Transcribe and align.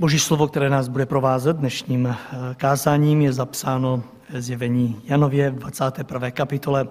Boží 0.00 0.18
slovo, 0.18 0.48
které 0.48 0.70
nás 0.70 0.88
bude 0.88 1.06
provázet 1.06 1.56
dnešním 1.56 2.06
eh, 2.06 2.16
kázáním, 2.56 3.20
je 3.20 3.32
zapsáno 3.32 4.02
zjevení 4.38 5.00
Janově 5.04 5.50
v 5.50 5.54
21. 5.54 6.30
kapitole, 6.30 6.88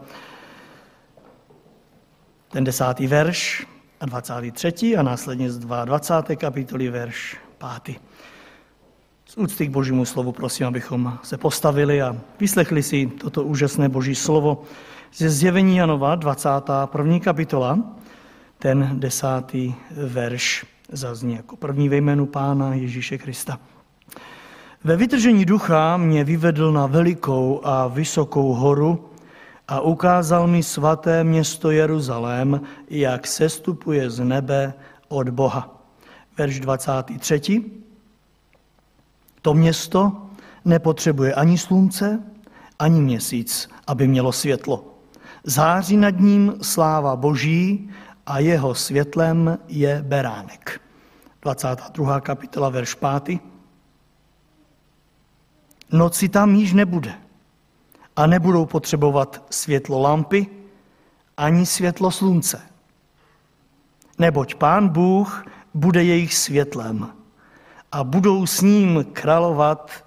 ten 2.51 2.63
desátý 2.63 3.07
verš 3.07 3.67
a 3.99 4.05
23. 4.05 4.97
a 4.97 5.01
následně 5.01 5.51
z 5.51 5.59
22. 5.59 6.35
kapitoly 6.35 6.89
verš 6.89 7.37
5. 7.83 7.97
Z 9.25 9.37
úcty 9.37 9.67
k 9.67 9.71
božímu 9.71 10.05
slovu 10.05 10.31
prosím, 10.31 10.67
abychom 10.67 11.17
se 11.23 11.37
postavili 11.37 12.01
a 12.01 12.15
vyslechli 12.39 12.83
si 12.83 13.07
toto 13.07 13.43
úžasné 13.43 13.89
boží 13.89 14.15
slovo 14.15 14.63
ze 15.13 15.29
zjevení 15.29 15.77
Janova, 15.77 16.15
21. 16.15 17.19
kapitola, 17.19 17.79
ten 18.59 18.89
desátý 18.99 19.73
verš 19.91 20.65
zazní 20.91 21.35
jako 21.35 21.55
první 21.55 21.89
ve 21.89 21.97
jménu 21.97 22.25
Pána 22.25 22.73
Ježíše 22.73 23.17
Krista. 23.17 23.59
Ve 24.83 24.95
vytržení 24.95 25.45
ducha 25.45 25.97
mě 25.97 26.23
vyvedl 26.23 26.71
na 26.71 26.85
velikou 26.85 27.61
a 27.63 27.87
vysokou 27.87 28.53
horu 28.53 29.09
a 29.67 29.81
ukázal 29.81 30.47
mi 30.47 30.63
svaté 30.63 31.23
město 31.23 31.71
Jeruzalém, 31.71 32.61
jak 32.89 33.27
sestupuje 33.27 34.09
z 34.09 34.19
nebe 34.19 34.73
od 35.07 35.29
Boha. 35.29 35.83
Verš 36.37 36.59
23. 36.59 37.63
To 39.41 39.53
město 39.53 40.11
nepotřebuje 40.65 41.33
ani 41.33 41.57
slunce, 41.57 42.19
ani 42.79 43.01
měsíc, 43.01 43.69
aby 43.87 44.07
mělo 44.07 44.31
světlo. 44.31 44.85
Září 45.43 45.97
nad 45.97 46.19
ním 46.19 46.53
sláva 46.61 47.15
Boží 47.15 47.89
a 48.29 48.39
jeho 48.39 48.75
světlem 48.75 49.57
je 49.67 50.01
beránek. 50.01 50.81
22. 51.41 52.21
kapitola, 52.21 52.69
verš 52.69 52.95
5. 53.25 53.39
Noci 55.91 56.29
tam 56.29 56.55
již 56.55 56.73
nebude 56.73 57.13
a 58.15 58.27
nebudou 58.27 58.65
potřebovat 58.65 59.45
světlo 59.49 59.99
lampy 59.99 60.47
ani 61.37 61.65
světlo 61.65 62.11
slunce. 62.11 62.61
Neboť 64.17 64.55
pán 64.55 64.89
Bůh 64.89 65.45
bude 65.73 66.03
jejich 66.03 66.35
světlem 66.35 67.09
a 67.91 68.03
budou 68.03 68.45
s 68.45 68.61
ním 68.61 69.05
královat 69.13 70.05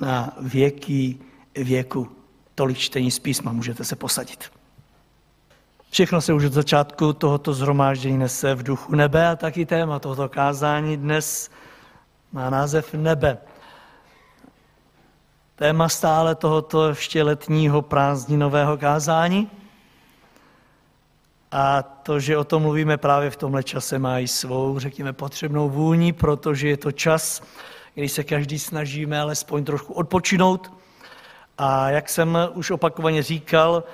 na 0.00 0.32
věky 0.40 1.18
věku. 1.54 2.08
Tolik 2.54 2.78
čtení 2.78 3.10
z 3.10 3.18
písma, 3.18 3.52
můžete 3.52 3.84
se 3.84 3.96
posadit. 3.96 4.53
Všechno 5.94 6.20
se 6.20 6.32
už 6.32 6.44
od 6.44 6.52
začátku 6.52 7.12
tohoto 7.12 7.54
zhromáždění 7.54 8.18
nese 8.18 8.54
v 8.54 8.62
duchu 8.62 8.94
nebe 8.94 9.28
a 9.28 9.36
taky 9.36 9.66
téma 9.66 9.98
tohoto 9.98 10.28
kázání 10.28 10.96
dnes 10.96 11.50
má 12.32 12.50
název 12.50 12.94
nebe. 12.94 13.38
Téma 15.56 15.88
stále 15.88 16.34
tohoto 16.34 16.88
ještě 16.88 17.22
letního 17.22 17.82
prázdninového 17.82 18.76
kázání. 18.76 19.50
A 21.52 21.82
to, 21.82 22.20
že 22.20 22.38
o 22.38 22.44
tom 22.44 22.62
mluvíme 22.62 22.96
právě 22.96 23.30
v 23.30 23.36
tomhle 23.36 23.62
čase, 23.62 23.98
má 23.98 24.18
i 24.18 24.28
svou, 24.28 24.78
řekněme, 24.78 25.12
potřebnou 25.12 25.70
vůni, 25.70 26.12
protože 26.12 26.68
je 26.68 26.76
to 26.76 26.92
čas, 26.92 27.42
kdy 27.94 28.08
se 28.08 28.24
každý 28.24 28.58
snažíme 28.58 29.20
alespoň 29.20 29.64
trošku 29.64 29.92
odpočinout. 29.92 30.72
A 31.58 31.90
jak 31.90 32.08
jsem 32.08 32.38
už 32.54 32.70
opakovaně 32.70 33.22
říkal, 33.22 33.84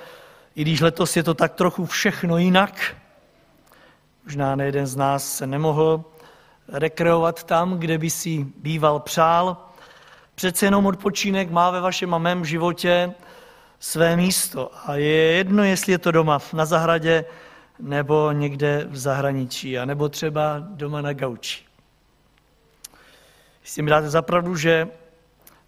i 0.55 0.61
když 0.61 0.81
letos 0.81 1.17
je 1.17 1.23
to 1.23 1.33
tak 1.33 1.53
trochu 1.53 1.85
všechno 1.85 2.37
jinak, 2.37 2.95
možná 4.23 4.55
nejeden 4.55 4.87
z 4.87 4.95
nás 4.95 5.37
se 5.37 5.47
nemohl 5.47 6.03
rekreovat 6.67 7.43
tam, 7.43 7.79
kde 7.79 7.97
by 7.97 8.09
si 8.09 8.45
býval 8.57 8.99
přál, 8.99 9.57
přece 10.35 10.65
jenom 10.65 10.85
odpočinek 10.85 11.49
má 11.49 11.71
ve 11.71 11.81
vašem 11.81 12.13
a 12.13 12.17
mém 12.17 12.45
životě 12.45 13.13
své 13.79 14.15
místo. 14.15 14.71
A 14.85 14.95
je 14.95 15.31
jedno, 15.31 15.63
jestli 15.63 15.91
je 15.91 15.97
to 15.97 16.11
doma 16.11 16.39
na 16.53 16.65
zahradě, 16.65 17.25
nebo 17.79 18.31
někde 18.31 18.87
v 18.89 18.97
zahraničí, 18.97 19.79
a 19.79 19.85
nebo 19.85 20.09
třeba 20.09 20.55
doma 20.59 21.01
na 21.01 21.13
gauči. 21.13 21.65
Jestli 23.61 23.81
mi 23.81 23.89
dáte 23.89 24.09
zapravdu, 24.09 24.55
že 24.55 24.87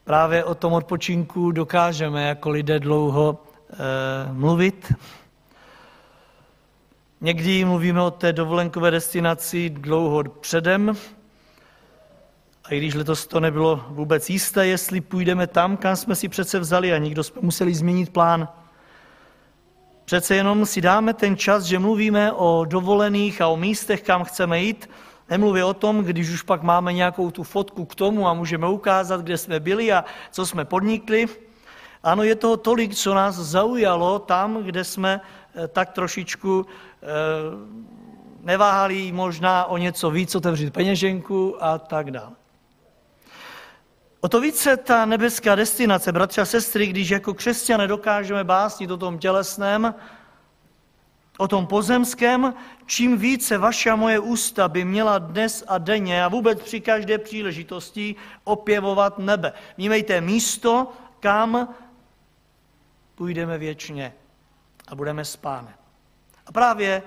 právě 0.04 0.44
o 0.44 0.56
tom 0.56 0.74
odpočinku 0.74 1.52
dokážeme 1.52 2.28
jako 2.28 2.50
lidé 2.50 2.80
dlouho 2.80 3.40
mluvit. 4.32 4.94
Někdy 7.22 7.66
mluvíme 7.66 8.02
o 8.02 8.12
té 8.12 8.34
dovolenkové 8.34 8.92
destinaci 8.92 9.70
dlouho 9.70 10.24
předem, 10.24 10.98
a 12.66 12.74
i 12.74 12.78
když 12.78 12.94
letos 12.94 13.28
to 13.28 13.40
nebylo 13.40 13.86
vůbec 13.88 14.30
jisté, 14.30 14.68
jestli 14.68 15.02
půjdeme 15.02 15.48
tam, 15.48 15.78
kam 15.78 15.96
jsme 15.96 16.16
si 16.16 16.30
přece 16.30 16.60
vzali 16.60 16.94
a 16.94 16.98
nikdo 16.98 17.24
jsme 17.24 17.42
museli 17.42 17.74
změnit 17.74 18.10
plán. 18.10 18.48
Přece 20.06 20.36
jenom 20.36 20.66
si 20.66 20.82
dáme 20.82 21.14
ten 21.14 21.38
čas, 21.38 21.64
že 21.64 21.80
mluvíme 21.80 22.32
o 22.32 22.66
dovolených 22.66 23.42
a 23.42 23.48
o 23.48 23.58
místech, 23.58 24.02
kam 24.02 24.24
chceme 24.24 24.62
jít. 24.62 24.90
Nemluví 25.30 25.64
o 25.64 25.74
tom, 25.74 26.04
když 26.04 26.30
už 26.30 26.42
pak 26.42 26.64
máme 26.64 26.94
nějakou 26.94 27.32
tu 27.32 27.44
fotku 27.44 27.86
k 27.86 27.96
tomu 27.96 28.28
a 28.28 28.34
můžeme 28.34 28.68
ukázat, 28.68 29.22
kde 29.22 29.38
jsme 29.38 29.60
byli 29.60 29.92
a 29.94 30.06
co 30.32 30.46
jsme 30.46 30.66
podnikli. 30.66 31.28
Ano, 32.03 32.24
je 32.24 32.36
toho 32.36 32.58
tolik, 32.58 32.96
co 32.96 33.14
nás 33.14 33.36
zaujalo 33.36 34.19
tam, 34.19 34.64
kde 34.64 34.84
jsme 34.84 35.22
eh, 35.56 35.68
tak 35.68 35.91
trošičku 35.91 36.66
eh, 36.66 37.08
neváhali 38.41 39.12
možná 39.12 39.66
o 39.66 39.78
něco 39.78 40.12
víc 40.12 40.36
otevřít 40.36 40.74
peněženku 40.74 41.63
a 41.63 41.78
tak 41.78 42.12
dále. 42.12 42.36
O 44.22 44.30
to 44.30 44.42
více 44.42 44.78
ta 44.78 45.06
nebeská 45.06 45.56
destinace, 45.56 46.12
bratři 46.12 46.42
a 46.42 46.46
sestry, 46.46 46.88
když 46.88 47.09
jako 47.09 47.34
křesťané 47.34 47.88
dokážeme 47.88 48.44
básnit 48.44 48.92
o 48.92 48.97
tom 48.97 49.19
tělesném, 49.19 49.96
o 51.38 51.47
tom 51.47 51.68
pozemském, 51.68 52.53
čím 52.86 53.18
více 53.18 53.58
vaše 53.58 53.90
a 53.90 53.96
moje 53.96 54.19
ústa 54.19 54.68
by 54.68 54.86
měla 54.86 55.18
dnes 55.18 55.63
a 55.68 55.78
denně 55.78 56.24
a 56.24 56.28
vůbec 56.28 56.62
při 56.62 56.81
každé 56.81 57.18
příležitosti 57.18 58.16
opěvovat 58.44 59.19
nebe. 59.19 59.53
Vnímejte 59.78 60.22
místo, 60.22 60.88
kam 61.19 61.68
půjdeme 63.24 63.58
věčně 63.58 64.14
a 64.88 64.96
budeme 64.96 65.26
s 65.26 65.36
pánem. 65.36 65.74
A 66.46 66.52
právě 66.52 67.04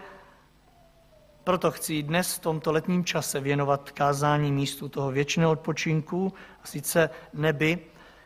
proto 1.44 1.70
chci 1.70 2.02
dnes 2.02 2.34
v 2.34 2.38
tomto 2.38 2.72
letním 2.72 3.04
čase 3.04 3.40
věnovat 3.40 3.90
kázání 3.90 4.52
místu 4.52 4.88
toho 4.88 5.10
věčného 5.10 5.50
odpočinku, 5.50 6.32
a 6.64 6.66
sice 6.66 7.10
nebi, 7.34 7.78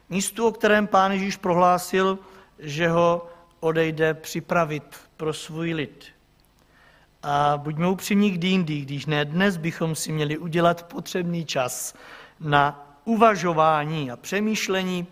místu, 0.08 0.46
o 0.46 0.52
kterém 0.52 0.86
pán 0.86 1.12
Ježíš 1.12 1.36
prohlásil, 1.36 2.18
že 2.58 2.88
ho 2.88 3.26
odejde 3.60 4.14
připravit 4.14 4.96
pro 5.16 5.32
svůj 5.32 5.74
lid. 5.74 6.06
A 7.22 7.56
buďme 7.56 7.88
upřímní 7.88 8.30
kdy 8.30 8.48
jindy, 8.48 8.80
když 8.80 9.06
ne 9.06 9.24
dnes 9.24 9.56
bychom 9.56 9.94
si 9.94 10.12
měli 10.12 10.38
udělat 10.38 10.82
potřebný 10.82 11.44
čas 11.44 11.94
na 12.40 12.94
uvažování 13.04 14.10
a 14.10 14.16
přemýšlení 14.16 15.06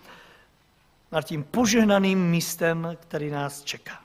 nad 1.12 1.22
tím 1.22 1.44
požehnaným 1.44 2.30
místem, 2.30 2.96
který 3.00 3.30
nás 3.30 3.62
čeká. 3.62 3.98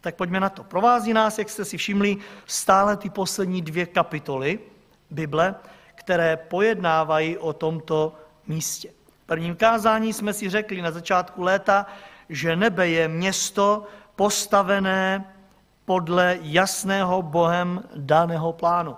Tak 0.00 0.14
pojďme 0.14 0.40
na 0.40 0.48
to. 0.48 0.64
Provází 0.64 1.12
nás, 1.12 1.38
jak 1.38 1.50
jste 1.50 1.64
si 1.64 1.76
všimli, 1.76 2.16
stále 2.46 2.96
ty 2.96 3.10
poslední 3.10 3.62
dvě 3.62 3.86
kapitoly 3.86 4.58
Bible, 5.10 5.54
které 5.94 6.36
pojednávají 6.36 7.38
o 7.38 7.52
tomto 7.52 8.16
místě. 8.46 8.90
V 9.24 9.26
prvním 9.26 9.56
kázání 9.56 10.12
jsme 10.12 10.32
si 10.32 10.48
řekli 10.48 10.82
na 10.82 10.90
začátku 10.90 11.42
léta, 11.42 11.86
že 12.28 12.56
nebe 12.56 12.88
je 12.88 13.08
město 13.08 13.86
postavené 14.16 15.34
podle 15.84 16.38
jasného 16.42 17.22
Bohem 17.22 17.82
daného 17.96 18.52
plánu. 18.52 18.96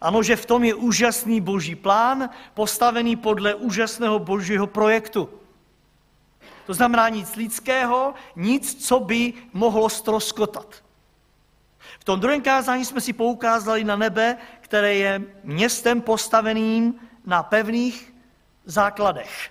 Ano, 0.00 0.22
že 0.22 0.36
v 0.36 0.46
tom 0.46 0.64
je 0.64 0.74
úžasný 0.74 1.40
boží 1.40 1.74
plán, 1.74 2.30
postavený 2.54 3.16
podle 3.16 3.54
úžasného 3.54 4.18
božího 4.18 4.66
projektu. 4.66 5.28
To 6.66 6.74
znamená 6.74 7.08
nic 7.08 7.36
lidského, 7.36 8.14
nic, 8.36 8.86
co 8.86 9.00
by 9.00 9.32
mohlo 9.52 9.88
stroskotat. 9.88 10.84
V 11.98 12.04
tom 12.04 12.20
druhém 12.20 12.42
kázání 12.42 12.84
jsme 12.84 13.00
si 13.00 13.12
poukázali 13.12 13.84
na 13.84 13.96
nebe, 13.96 14.36
které 14.60 14.94
je 14.94 15.22
městem 15.44 16.00
postaveným 16.00 16.94
na 17.26 17.42
pevných 17.42 18.14
základech. 18.64 19.50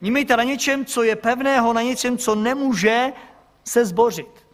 Vnímejte 0.00 0.36
na 0.36 0.42
něčem, 0.42 0.84
co 0.84 1.02
je 1.02 1.16
pevného, 1.16 1.72
na 1.72 1.82
něčem, 1.82 2.18
co 2.18 2.34
nemůže 2.34 3.12
se 3.64 3.84
zbořit. 3.84 4.46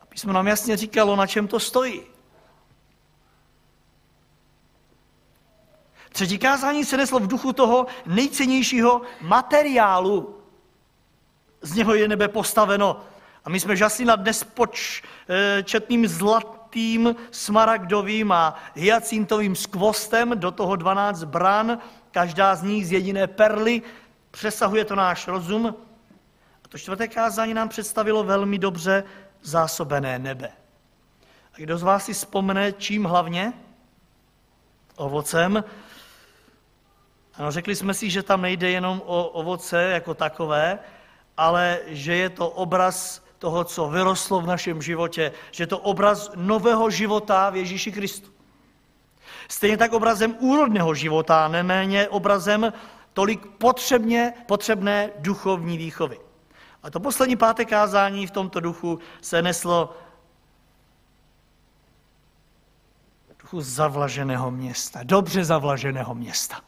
A 0.00 0.06
písmo 0.06 0.32
nám 0.32 0.46
jasně 0.46 0.76
říkalo, 0.76 1.16
na 1.16 1.26
čem 1.26 1.48
to 1.48 1.60
stojí. 1.60 2.02
Třetí 6.08 6.38
kázání 6.38 6.84
se 6.84 6.96
neslo 6.96 7.18
v 7.18 7.26
duchu 7.26 7.52
toho 7.52 7.86
nejcennějšího 8.06 9.02
materiálu. 9.20 10.38
Z 11.60 11.74
něho 11.74 11.94
je 11.94 12.08
nebe 12.08 12.28
postaveno. 12.28 13.00
A 13.44 13.50
my 13.50 13.60
jsme 13.60 13.76
žasli 13.76 14.04
nad 14.04 14.20
nespočetným 14.24 16.08
zlat, 16.08 16.58
žlutým, 16.68 17.16
smaragdovým 17.30 18.32
a 18.32 18.54
hyacintovým 18.74 19.56
skvostem, 19.56 20.32
do 20.36 20.50
toho 20.50 20.76
12 20.76 21.24
bran, 21.24 21.78
každá 22.10 22.54
z 22.54 22.62
nich 22.62 22.86
z 22.86 22.92
jediné 22.92 23.26
perly, 23.26 23.82
přesahuje 24.30 24.84
to 24.84 24.94
náš 24.94 25.28
rozum. 25.28 25.74
A 26.64 26.68
to 26.68 26.78
čtvrté 26.78 27.08
kázání 27.08 27.54
nám 27.54 27.68
představilo 27.68 28.24
velmi 28.24 28.58
dobře 28.58 29.04
zásobené 29.42 30.18
nebe. 30.18 30.50
A 31.54 31.56
kdo 31.56 31.78
z 31.78 31.82
vás 31.82 32.04
si 32.04 32.12
vzpomene, 32.12 32.72
čím 32.72 33.04
hlavně? 33.04 33.52
Ovocem. 34.96 35.64
Ano, 37.38 37.50
řekli 37.50 37.76
jsme 37.76 37.94
si, 37.94 38.10
že 38.10 38.22
tam 38.22 38.42
nejde 38.42 38.70
jenom 38.70 39.02
o 39.06 39.28
ovoce 39.28 39.82
jako 39.82 40.14
takové, 40.14 40.78
ale 41.36 41.78
že 41.86 42.14
je 42.14 42.30
to 42.30 42.50
obraz 42.50 43.24
toho, 43.38 43.64
co 43.64 43.88
vyrostlo 43.88 44.40
v 44.40 44.46
našem 44.46 44.82
životě, 44.82 45.32
že 45.50 45.62
je 45.62 45.66
to 45.66 45.78
obraz 45.78 46.30
nového 46.34 46.90
života 46.90 47.50
v 47.50 47.56
Ježíši 47.56 47.92
Kristu. 47.92 48.30
Stejně 49.48 49.76
tak 49.76 49.92
obrazem 49.92 50.36
úrodného 50.38 50.94
života, 50.94 51.48
neméně 51.48 52.08
obrazem 52.08 52.72
tolik 53.12 53.46
potřebně, 53.46 54.32
potřebné 54.46 55.10
duchovní 55.18 55.78
výchovy. 55.78 56.18
A 56.82 56.90
to 56.90 57.00
poslední 57.00 57.36
páté 57.36 57.64
kázání 57.64 58.26
v 58.26 58.30
tomto 58.30 58.60
duchu 58.60 58.98
se 59.20 59.42
neslo 59.42 59.96
duchu 63.42 63.60
zavlaženého 63.60 64.50
města, 64.50 65.00
dobře 65.02 65.44
zavlaženého 65.44 66.14
města. 66.14 66.67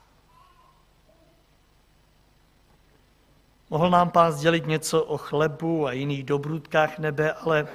Mohl 3.71 3.91
nám 3.91 4.11
pán 4.11 4.33
sdělit 4.33 4.67
něco 4.67 5.05
o 5.05 5.17
chlebu 5.17 5.87
a 5.87 5.93
jiných 5.93 6.25
dobrutkách 6.25 6.99
nebe, 6.99 7.33
ale 7.33 7.69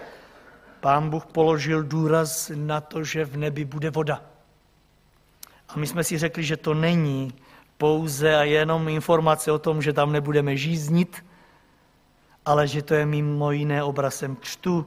pán 0.79 1.09
Bůh 1.09 1.25
položil 1.25 1.83
důraz 1.83 2.51
na 2.55 2.81
to, 2.81 3.03
že 3.03 3.25
v 3.25 3.37
nebi 3.37 3.65
bude 3.65 3.89
voda. 3.89 4.21
A 5.69 5.79
my 5.79 5.87
jsme 5.87 6.03
si 6.03 6.17
řekli, 6.17 6.43
že 6.43 6.57
to 6.57 6.73
není 6.73 7.33
pouze 7.77 8.35
a 8.35 8.43
jenom 8.43 8.89
informace 8.89 9.51
o 9.51 9.59
tom, 9.59 9.81
že 9.81 9.93
tam 9.93 10.11
nebudeme 10.11 10.57
žíznit, 10.57 11.25
ale 12.45 12.67
že 12.67 12.81
to 12.81 12.93
je 12.93 13.05
mimo 13.05 13.51
jiné 13.51 13.83
obrazem 13.83 14.35
křtu, 14.35 14.85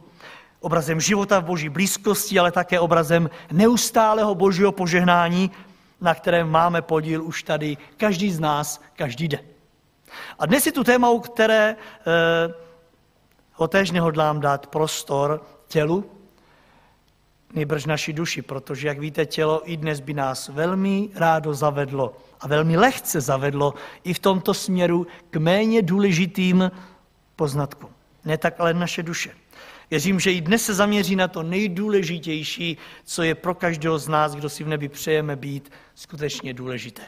obrazem 0.59 1.01
života 1.01 1.39
v 1.39 1.45
boží 1.45 1.69
blízkosti, 1.69 2.39
ale 2.39 2.51
také 2.51 2.79
obrazem 2.79 3.29
neustálého 3.51 4.35
božího 4.35 4.71
požehnání, 4.71 5.51
na 6.01 6.15
kterém 6.15 6.49
máme 6.49 6.81
podíl 6.81 7.23
už 7.23 7.43
tady 7.43 7.77
každý 7.97 8.31
z 8.31 8.39
nás, 8.39 8.81
každý 8.95 9.27
den. 9.27 9.48
A 10.39 10.45
dnes 10.45 10.65
je 10.65 10.71
tu 10.71 10.83
téma, 10.83 11.09
u 11.09 11.19
které 11.19 11.75
eh, 11.75 12.53
ho 13.53 13.67
též 13.67 13.91
nehodlám 13.91 14.39
dát 14.39 14.67
prostor 14.67 15.41
tělu, 15.67 16.11
nejbrž 17.53 17.85
naší 17.85 18.13
duši, 18.13 18.41
protože, 18.41 18.87
jak 18.87 18.99
víte, 18.99 19.25
tělo 19.25 19.71
i 19.71 19.77
dnes 19.77 19.99
by 19.99 20.13
nás 20.13 20.47
velmi 20.49 21.09
rádo 21.15 21.53
zavedlo 21.53 22.17
a 22.39 22.47
velmi 22.47 22.77
lehce 22.77 23.21
zavedlo 23.21 23.73
i 24.03 24.13
v 24.13 24.19
tomto 24.19 24.53
směru 24.53 25.07
k 25.29 25.35
méně 25.37 25.81
důležitým 25.81 26.71
poznatkům. 27.35 27.89
Ne 28.25 28.37
tak 28.37 28.59
ale 28.59 28.73
naše 28.73 29.03
duše. 29.03 29.31
Věřím, 29.91 30.19
že 30.19 30.33
i 30.33 30.41
dnes 30.41 30.65
se 30.65 30.73
zaměří 30.73 31.15
na 31.15 31.27
to 31.27 31.43
nejdůležitější, 31.43 32.77
co 33.03 33.23
je 33.23 33.35
pro 33.35 33.55
každého 33.55 33.99
z 33.99 34.07
nás, 34.07 34.35
kdo 34.35 34.49
si 34.49 34.63
v 34.63 34.67
nebi 34.67 34.89
přejeme 34.89 35.35
být, 35.35 35.71
skutečně 35.95 36.53
důležité. 36.53 37.01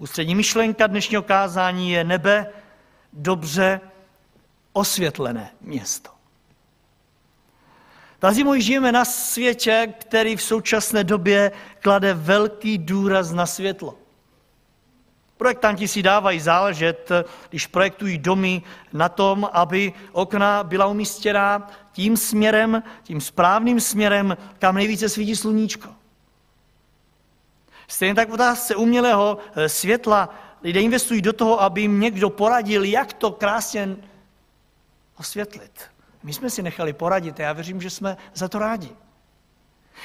Ústřední 0.00 0.34
myšlenka 0.34 0.86
dnešního 0.86 1.22
kázání 1.22 1.90
je 1.90 2.04
nebe 2.04 2.46
dobře 3.12 3.80
osvětlené 4.72 5.50
město. 5.60 6.10
Moji, 8.44 8.62
žijeme 8.62 8.92
na 8.92 9.04
světě, 9.04 9.94
který 10.00 10.36
v 10.36 10.42
současné 10.42 11.04
době 11.04 11.52
klade 11.80 12.14
velký 12.14 12.78
důraz 12.78 13.32
na 13.32 13.46
světlo. 13.46 13.98
Projektanti 15.36 15.88
si 15.88 16.02
dávají 16.02 16.40
záležet, 16.40 17.08
když 17.50 17.66
projektují 17.66 18.18
domy, 18.18 18.62
na 18.92 19.08
tom, 19.08 19.48
aby 19.52 19.92
okna 20.12 20.64
byla 20.64 20.86
umístěna 20.86 21.70
tím 21.92 22.16
směrem, 22.16 22.82
tím 23.02 23.20
správným 23.20 23.80
směrem, 23.80 24.36
kam 24.58 24.74
nejvíce 24.74 25.08
svítí 25.08 25.36
sluníčko. 25.36 25.99
Stejně 27.90 28.14
tak 28.14 28.28
v 28.28 28.32
otázce 28.32 28.76
umělého 28.76 29.38
eh, 29.54 29.68
světla 29.68 30.34
lidé 30.62 30.80
investují 30.80 31.22
do 31.22 31.32
toho, 31.32 31.62
aby 31.62 31.80
jim 31.80 32.00
někdo 32.00 32.30
poradil, 32.30 32.84
jak 32.84 33.12
to 33.12 33.30
krásně 33.30 33.96
osvětlit. 35.18 35.90
My 36.22 36.32
jsme 36.32 36.50
si 36.50 36.62
nechali 36.62 36.92
poradit 36.92 37.40
a 37.40 37.42
já 37.42 37.52
věřím, 37.52 37.82
že 37.82 37.90
jsme 37.90 38.16
za 38.34 38.48
to 38.48 38.58
rádi. 38.58 38.88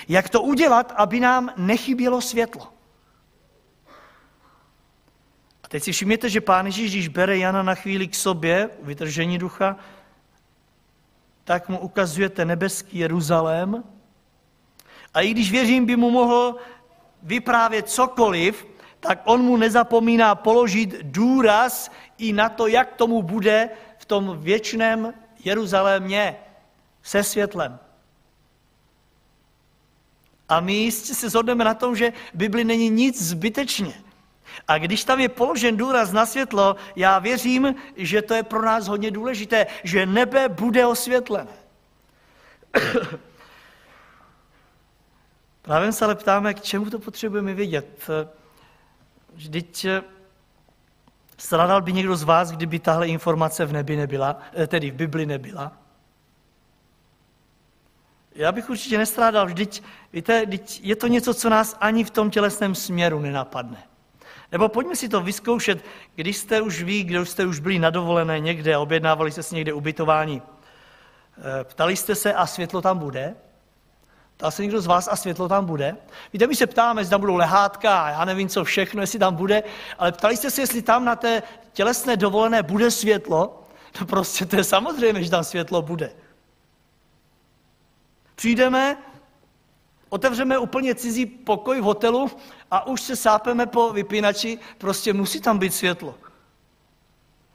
Jak 0.07 0.29
to 0.29 0.41
udělat, 0.41 0.93
aby 0.95 1.19
nám 1.19 1.53
nechybělo 1.57 2.21
světlo? 2.21 2.73
A 5.63 5.67
teď 5.67 5.83
si 5.83 5.91
všimněte, 5.91 6.29
že 6.29 6.41
Pán 6.41 6.65
Ježíš, 6.65 6.91
když 6.91 7.07
bere 7.07 7.37
Jana 7.37 7.63
na 7.63 7.75
chvíli 7.75 8.07
k 8.07 8.15
sobě, 8.15 8.69
vytržení 8.81 9.37
ducha, 9.37 9.77
tak 11.43 11.69
mu 11.69 11.79
ukazuje 11.79 12.29
ten 12.29 12.47
nebeský 12.47 12.99
Jeruzalém. 12.99 13.83
A 15.13 15.21
i 15.21 15.31
když 15.31 15.51
věřím, 15.51 15.85
by 15.85 15.95
mu 15.95 16.11
mohl 16.11 16.59
vyprávět 17.25 17.89
cokoliv, 17.89 18.67
tak 18.99 19.21
on 19.25 19.41
mu 19.41 19.57
nezapomíná 19.57 20.35
položit 20.35 20.95
důraz 21.01 21.91
i 22.17 22.33
na 22.33 22.49
to, 22.49 22.67
jak 22.67 22.93
tomu 22.93 23.21
bude 23.21 23.69
v 23.97 24.05
tom 24.05 24.37
věčném 24.39 25.13
Jeruzalémě 25.43 26.35
se 27.03 27.23
světlem. 27.23 27.79
A 30.49 30.59
my 30.59 30.73
jistě 30.73 31.13
se 31.15 31.29
shodneme 31.29 31.63
na 31.63 31.73
tom, 31.73 31.95
že 31.95 32.13
Bibli 32.33 32.63
není 32.63 32.89
nic 32.89 33.21
zbytečně. 33.21 33.93
A 34.67 34.77
když 34.77 35.03
tam 35.03 35.19
je 35.19 35.29
položen 35.29 35.77
důraz 35.77 36.11
na 36.11 36.25
světlo, 36.25 36.75
já 36.95 37.19
věřím, 37.19 37.75
že 37.95 38.21
to 38.21 38.33
je 38.33 38.43
pro 38.43 38.61
nás 38.61 38.87
hodně 38.87 39.11
důležité, 39.11 39.67
že 39.83 40.05
nebe 40.05 40.49
bude 40.49 40.85
osvětlené. 40.85 41.51
Právě 45.65 45.91
se 45.91 46.05
ale 46.05 46.15
ptáme, 46.15 46.53
k 46.53 46.61
čemu 46.61 46.89
to 46.89 46.99
potřebujeme 46.99 47.53
vědět. 47.53 48.09
Vždyť 49.33 49.85
eh, 49.85 50.01
stradal 51.37 51.81
by 51.81 51.93
někdo 51.93 52.15
z 52.15 52.23
vás, 52.23 52.51
kdyby 52.51 52.79
tahle 52.79 53.07
informace 53.07 53.65
v 53.65 53.73
nebi 53.73 53.95
nebyla, 53.95 54.37
eh, 54.53 54.67
tedy 54.67 54.91
v 54.91 54.93
Bibli 54.93 55.25
nebyla? 55.25 55.71
Já 58.35 58.51
bych 58.51 58.69
určitě 58.69 58.97
nestrádal, 58.97 59.45
vždyť, 59.45 59.83
víte, 60.13 60.45
vždyť 60.45 60.79
je 60.83 60.95
to 60.95 61.07
něco, 61.07 61.33
co 61.33 61.49
nás 61.49 61.77
ani 61.79 62.03
v 62.03 62.09
tom 62.09 62.29
tělesném 62.29 62.75
směru 62.75 63.19
nenapadne. 63.19 63.83
Nebo 64.51 64.69
pojďme 64.69 64.95
si 64.95 65.09
to 65.09 65.21
vyzkoušet, 65.21 65.85
když 66.15 66.37
jste 66.37 66.61
už 66.61 66.83
ví, 66.83 67.03
když 67.03 67.29
jste 67.29 67.45
už 67.45 67.59
byli 67.59 67.79
na 67.79 67.89
dovolené 67.89 68.39
někde, 68.39 68.77
objednávali 68.77 69.31
jste 69.31 69.43
si 69.43 69.55
někde 69.55 69.73
ubytování. 69.73 70.41
Eh, 71.37 71.63
ptali 71.63 71.95
jste 71.95 72.15
se, 72.15 72.33
a 72.33 72.45
světlo 72.45 72.81
tam 72.81 72.99
bude? 72.99 73.35
Ptá 74.37 74.51
se 74.51 74.61
někdo 74.61 74.81
z 74.81 74.85
vás 74.85 75.07
a 75.11 75.15
světlo 75.15 75.47
tam 75.47 75.65
bude? 75.65 75.95
Víte, 76.33 76.47
my 76.47 76.55
se 76.55 76.67
ptáme, 76.67 77.01
jestli 77.01 77.09
tam 77.09 77.19
budou 77.19 77.35
lehátka 77.35 78.01
a 78.01 78.09
já 78.09 78.25
nevím, 78.25 78.49
co 78.49 78.63
všechno, 78.63 79.01
jestli 79.01 79.19
tam 79.19 79.35
bude, 79.35 79.63
ale 79.97 80.11
ptali 80.11 80.37
jste 80.37 80.51
se, 80.51 80.61
jestli 80.61 80.81
tam 80.81 81.05
na 81.05 81.15
té 81.15 81.43
tělesné 81.73 82.17
dovolené 82.17 82.63
bude 82.63 82.91
světlo? 82.91 83.63
No 83.99 84.05
prostě 84.05 84.45
to 84.45 84.55
je 84.55 84.63
samozřejmé, 84.63 85.23
že 85.23 85.29
tam 85.31 85.43
světlo 85.43 85.81
bude. 85.81 86.11
Přijdeme, 88.35 88.97
otevřeme 90.09 90.57
úplně 90.57 90.95
cizí 90.95 91.25
pokoj 91.25 91.81
v 91.81 91.83
hotelu 91.83 92.31
a 92.71 92.87
už 92.87 93.01
se 93.01 93.15
sápeme 93.15 93.65
po 93.65 93.93
vypínači, 93.93 94.59
prostě 94.77 95.13
musí 95.13 95.41
tam 95.41 95.59
být 95.59 95.73
světlo. 95.73 96.15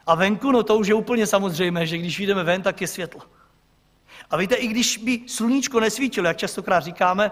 A 0.07 0.15
venku, 0.15 0.53
no 0.53 0.63
to 0.63 0.79
už 0.79 0.89
je 0.89 0.95
úplně 0.95 1.27
samozřejmé, 1.27 1.87
že 1.87 1.99
když 1.99 2.21
jdeme 2.21 2.45
ven, 2.45 2.63
tak 2.63 2.81
je 2.81 2.87
světlo. 2.87 3.21
A 4.31 4.37
víte, 4.37 4.55
i 4.55 4.67
když 4.67 4.97
by 4.97 5.21
sluníčko 5.27 5.81
nesvítilo, 5.81 6.27
jak 6.27 6.37
častokrát 6.37 6.85
říkáme, 6.85 7.31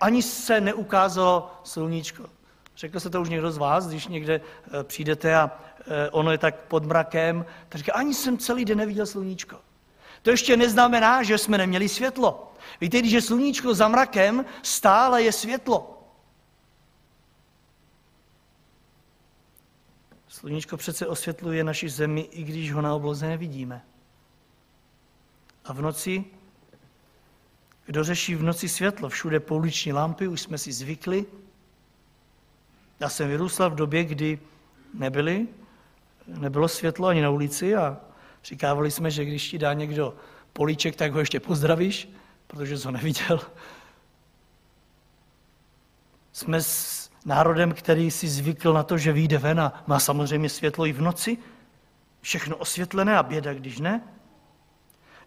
ani 0.00 0.22
se 0.22 0.60
neukázalo 0.60 1.50
sluníčko. 1.64 2.30
Řekl 2.76 3.00
se 3.00 3.10
to 3.10 3.20
už 3.20 3.28
někdo 3.28 3.52
z 3.52 3.58
vás, 3.58 3.88
když 3.88 4.06
někde 4.06 4.40
eh, 4.40 4.84
přijdete 4.84 5.36
a 5.36 5.50
eh, 5.80 6.10
ono 6.10 6.32
je 6.32 6.38
tak 6.38 6.54
pod 6.54 6.84
mrakem, 6.84 7.46
tak 7.68 7.78
říká, 7.78 7.92
ani 7.92 8.14
jsem 8.14 8.38
celý 8.38 8.64
den 8.64 8.78
neviděl 8.78 9.06
sluníčko. 9.06 9.56
To 10.22 10.30
ještě 10.30 10.56
neznamená, 10.56 11.22
že 11.22 11.38
jsme 11.38 11.58
neměli 11.58 11.88
světlo. 11.88 12.52
Víte, 12.80 12.98
když 12.98 13.12
je 13.12 13.22
sluníčko 13.22 13.74
za 13.74 13.88
mrakem, 13.88 14.44
stále 14.62 15.22
je 15.22 15.32
světlo. 15.32 15.94
Sluníčko 20.28 20.76
přece 20.76 21.06
osvětluje 21.06 21.64
naši 21.64 21.88
zemi, 21.88 22.20
i 22.20 22.42
když 22.42 22.72
ho 22.72 22.82
na 22.82 22.94
obloze 22.94 23.26
nevidíme. 23.26 23.82
A 25.68 25.72
v 25.72 25.82
noci, 25.82 26.24
kdo 27.86 28.04
řeší 28.04 28.34
v 28.34 28.42
noci 28.42 28.68
světlo, 28.68 29.08
všude 29.08 29.40
pouliční 29.40 29.92
lampy, 29.92 30.28
už 30.28 30.40
jsme 30.40 30.58
si 30.58 30.72
zvykli. 30.72 31.26
Já 33.00 33.08
jsem 33.08 33.28
vyrůstal 33.28 33.70
v 33.70 33.74
době, 33.74 34.04
kdy 34.04 34.38
nebyly, 34.94 35.48
nebylo 36.26 36.68
světlo 36.68 37.08
ani 37.08 37.22
na 37.22 37.30
ulici 37.30 37.76
a 37.76 37.96
říkávali 38.44 38.90
jsme, 38.90 39.10
že 39.10 39.24
když 39.24 39.50
ti 39.50 39.58
dá 39.58 39.72
někdo 39.72 40.14
políček, 40.52 40.96
tak 40.96 41.12
ho 41.12 41.18
ještě 41.18 41.40
pozdravíš, 41.40 42.08
protože 42.46 42.78
jsi 42.78 42.84
ho 42.84 42.90
neviděl. 42.90 43.40
Jsme 46.32 46.62
s 46.62 47.10
národem, 47.24 47.72
který 47.72 48.10
si 48.10 48.28
zvykl 48.28 48.72
na 48.72 48.82
to, 48.82 48.98
že 48.98 49.12
vyjde 49.12 49.38
ven 49.38 49.60
a 49.60 49.84
má 49.86 50.00
samozřejmě 50.00 50.48
světlo 50.48 50.86
i 50.86 50.92
v 50.92 51.00
noci. 51.00 51.38
Všechno 52.20 52.56
osvětlené 52.56 53.18
a 53.18 53.22
běda, 53.22 53.54
když 53.54 53.78
ne. 53.78 54.17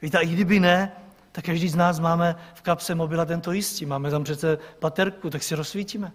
Víte, 0.02 0.20
i 0.20 0.28
kdyby 0.28 0.60
ne, 0.60 0.92
tak 1.32 1.46
každý 1.46 1.70
z 1.70 1.76
nás 1.76 2.00
máme 2.00 2.36
v 2.54 2.62
kapse 2.62 2.96
mobila 2.96 3.26
tento 3.26 3.52
jistí. 3.52 3.86
Máme 3.86 4.12
tam 4.12 4.24
přece 4.24 4.58
baterku, 4.82 5.30
tak 5.30 5.44
si 5.44 5.56
rozsvítíme. 5.56 6.12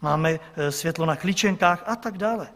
Máme 0.00 0.40
eh, 0.56 0.72
světlo 0.72 1.06
na 1.06 1.16
klíčenkách 1.16 1.84
a 1.86 1.96
tak 1.96 2.18
dále. 2.18 2.48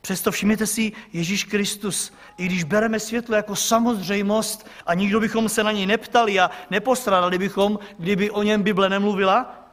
Přesto 0.00 0.30
všimněte 0.30 0.66
si, 0.66 0.92
Ježíš 1.12 1.44
Kristus, 1.44 2.12
i 2.38 2.46
když 2.46 2.64
bereme 2.64 3.00
světlo 3.00 3.36
jako 3.36 3.56
samozřejmost 3.56 4.66
a 4.86 4.94
nikdo 4.94 5.20
bychom 5.20 5.48
se 5.48 5.64
na 5.64 5.72
něj 5.72 5.86
neptali 5.86 6.40
a 6.40 6.50
nepostradali 6.70 7.38
bychom, 7.38 7.78
kdyby 7.98 8.30
o 8.30 8.42
něm 8.42 8.62
Bible 8.62 8.88
nemluvila, 8.88 9.68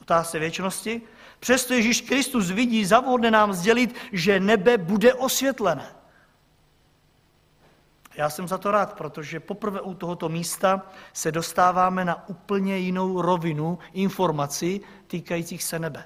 otázce 0.00 0.38
věčnosti, 0.38 1.02
přesto 1.40 1.74
Ježíš 1.74 2.00
Kristus 2.00 2.50
vidí 2.50 2.84
zavodne 2.84 3.30
nám 3.30 3.52
sdělit, 3.52 3.94
že 4.12 4.40
nebe 4.40 4.78
bude 4.78 5.14
osvětlené. 5.14 5.99
Já 8.20 8.30
jsem 8.30 8.48
za 8.48 8.58
to 8.58 8.70
rád, 8.70 8.92
protože 8.92 9.40
poprvé 9.40 9.80
u 9.80 9.94
tohoto 9.94 10.28
místa 10.28 10.82
se 11.12 11.32
dostáváme 11.32 12.04
na 12.04 12.28
úplně 12.28 12.78
jinou 12.78 13.22
rovinu 13.22 13.78
informací 13.92 14.80
týkajících 15.06 15.62
se 15.62 15.78
nebe. 15.78 16.04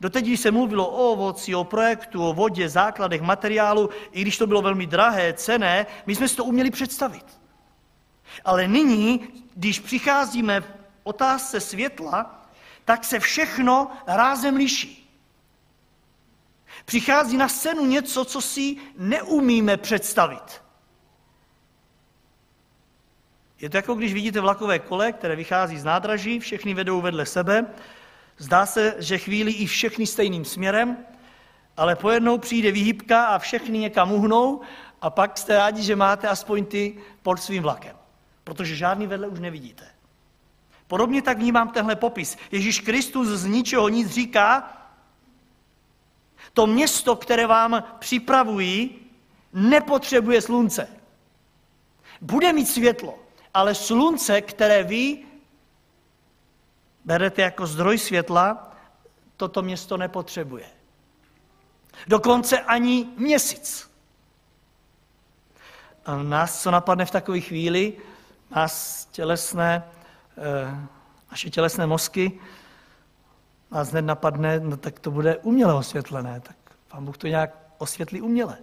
Doteď, 0.00 0.24
když 0.24 0.40
se 0.40 0.50
mluvilo 0.50 0.88
o 0.88 1.12
ovoci, 1.12 1.54
o 1.54 1.64
projektu, 1.64 2.28
o 2.28 2.32
vodě, 2.32 2.68
základech, 2.68 3.22
materiálu, 3.22 3.90
i 4.12 4.22
když 4.22 4.38
to 4.38 4.46
bylo 4.46 4.62
velmi 4.62 4.86
drahé, 4.86 5.32
cené, 5.32 5.86
my 6.06 6.14
jsme 6.14 6.28
si 6.28 6.36
to 6.36 6.44
uměli 6.44 6.70
představit. 6.70 7.40
Ale 8.44 8.68
nyní, 8.68 9.28
když 9.54 9.78
přicházíme 9.78 10.60
v 10.60 10.70
otázce 11.02 11.60
světla, 11.60 12.44
tak 12.84 13.04
se 13.04 13.20
všechno 13.20 13.90
rázem 14.06 14.56
liší. 14.56 15.20
Přichází 16.84 17.36
na 17.36 17.48
scénu 17.48 17.86
něco, 17.86 18.24
co 18.24 18.40
si 18.40 18.76
neumíme 18.98 19.76
představit. 19.76 20.67
Je 23.60 23.70
to 23.70 23.76
jako 23.76 23.94
když 23.94 24.14
vidíte 24.14 24.40
vlakové 24.40 24.78
kole, 24.78 25.12
které 25.12 25.36
vychází 25.36 25.78
z 25.78 25.84
nádraží, 25.84 26.40
všechny 26.40 26.74
vedou 26.74 27.00
vedle 27.00 27.26
sebe 27.26 27.66
Zdá 28.38 28.66
se, 28.66 28.94
že 28.98 29.18
chvíli 29.18 29.52
i 29.52 29.66
všechny 29.66 30.06
stejným 30.06 30.44
směrem, 30.44 30.96
ale 31.76 31.96
pojednou 31.96 32.38
přijde 32.38 32.72
výhybka 32.72 33.26
a 33.26 33.38
všechny 33.38 33.78
někam 33.78 34.12
uhnou 34.12 34.60
a 35.00 35.10
pak 35.10 35.38
jste 35.38 35.56
rádi, 35.56 35.82
že 35.82 35.96
máte 35.96 36.28
aspoň 36.28 36.64
ty 36.64 36.98
pod 37.22 37.40
svým 37.40 37.62
vlakem, 37.62 37.96
protože 38.44 38.76
žádný 38.76 39.06
vedle 39.06 39.28
už 39.28 39.40
nevidíte. 39.40 39.86
Podobně 40.86 41.22
tak 41.22 41.38
vnímám 41.38 41.68
tenhle 41.68 41.96
popis. 41.96 42.36
Ježíš 42.50 42.80
Kristus 42.80 43.28
z 43.28 43.44
ničeho 43.44 43.88
nic 43.88 44.10
říká, 44.10 44.74
to 46.52 46.66
město, 46.66 47.16
které 47.16 47.46
vám 47.46 47.84
připravují, 47.98 48.98
nepotřebuje 49.52 50.42
slunce. 50.42 50.88
Bude 52.20 52.52
mít 52.52 52.66
světlo, 52.66 53.18
ale 53.58 53.74
slunce, 53.74 54.40
které 54.40 54.84
vy 54.84 55.26
berete 57.04 57.42
jako 57.42 57.66
zdroj 57.66 57.98
světla, 57.98 58.72
toto 59.36 59.62
město 59.62 59.96
nepotřebuje. 59.96 60.66
Dokonce 62.06 62.60
ani 62.60 63.06
měsíc. 63.16 63.90
A 66.06 66.22
nás, 66.22 66.62
co 66.62 66.70
napadne 66.70 67.04
v 67.04 67.10
takové 67.10 67.40
chvíli, 67.40 67.98
nás 68.50 69.04
tělesné, 69.10 69.84
eh, 70.38 70.86
naše 71.30 71.50
tělesné 71.50 71.86
mozky, 71.86 72.40
nás 73.70 73.90
hned 73.90 74.02
napadne, 74.02 74.60
no 74.60 74.76
tak 74.76 74.98
to 74.98 75.10
bude 75.10 75.36
uměle 75.36 75.74
osvětlené, 75.74 76.40
tak 76.40 76.56
pán 76.88 77.04
Bůh 77.04 77.18
to 77.18 77.26
nějak 77.26 77.50
osvětlí 77.78 78.20
uměle. 78.20 78.58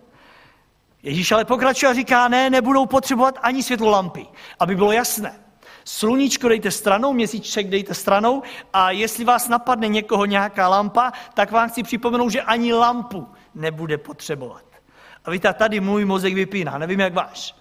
Ježíš 1.06 1.32
ale 1.32 1.46
pokračuje 1.46 1.90
a 1.90 1.94
říká, 1.94 2.28
ne, 2.28 2.50
nebudou 2.50 2.86
potřebovat 2.86 3.40
ani 3.42 3.64
světlo 3.64 3.90
lampy, 3.90 4.28
aby 4.60 4.76
bylo 4.76 4.92
jasné. 4.92 5.40
Sluníčko 5.84 6.50
dejte 6.50 6.72
stranou, 6.72 7.14
měsíček 7.14 7.70
dejte 7.70 7.94
stranou 7.94 8.44
a 8.74 8.92
jestli 8.92 9.26
vás 9.26 9.48
napadne 9.48 9.88
někoho 9.88 10.26
nějaká 10.26 10.68
lampa, 10.68 11.12
tak 11.34 11.52
vám 11.52 11.70
chci 11.70 11.84
připomenout, 11.84 12.30
že 12.30 12.42
ani 12.42 12.74
lampu 12.74 13.28
nebude 13.56 13.98
potřebovat. 13.98 14.64
A 15.26 15.32
víte, 15.32 15.54
tady 15.54 15.80
můj 15.80 16.06
mozek 16.06 16.34
vypíná, 16.34 16.78
nevím 16.78 17.00
jak 17.00 17.14
váš. 17.14 17.56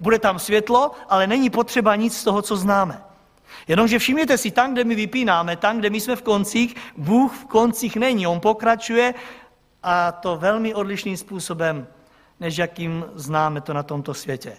Bude 0.00 0.18
tam 0.18 0.38
světlo, 0.38 0.90
ale 1.08 1.26
není 1.26 1.50
potřeba 1.50 1.96
nic 1.96 2.18
z 2.18 2.24
toho, 2.24 2.42
co 2.42 2.56
známe. 2.56 3.04
Jenomže 3.68 3.98
všimněte 3.98 4.38
si, 4.38 4.50
tam, 4.50 4.72
kde 4.72 4.84
my 4.84 4.94
vypínáme, 4.94 5.56
tam, 5.56 5.78
kde 5.78 5.90
my 5.90 6.00
jsme 6.00 6.16
v 6.16 6.22
koncích, 6.22 6.76
Bůh 6.96 7.32
v 7.32 7.44
koncích 7.44 7.96
není. 7.96 8.26
On 8.26 8.40
pokračuje 8.40 9.14
a 9.82 10.12
to 10.12 10.36
velmi 10.36 10.74
odlišným 10.74 11.16
způsobem, 11.16 11.86
než 12.40 12.56
jakým 12.56 13.04
známe 13.14 13.60
to 13.60 13.72
na 13.72 13.82
tomto 13.82 14.14
světě. 14.14 14.56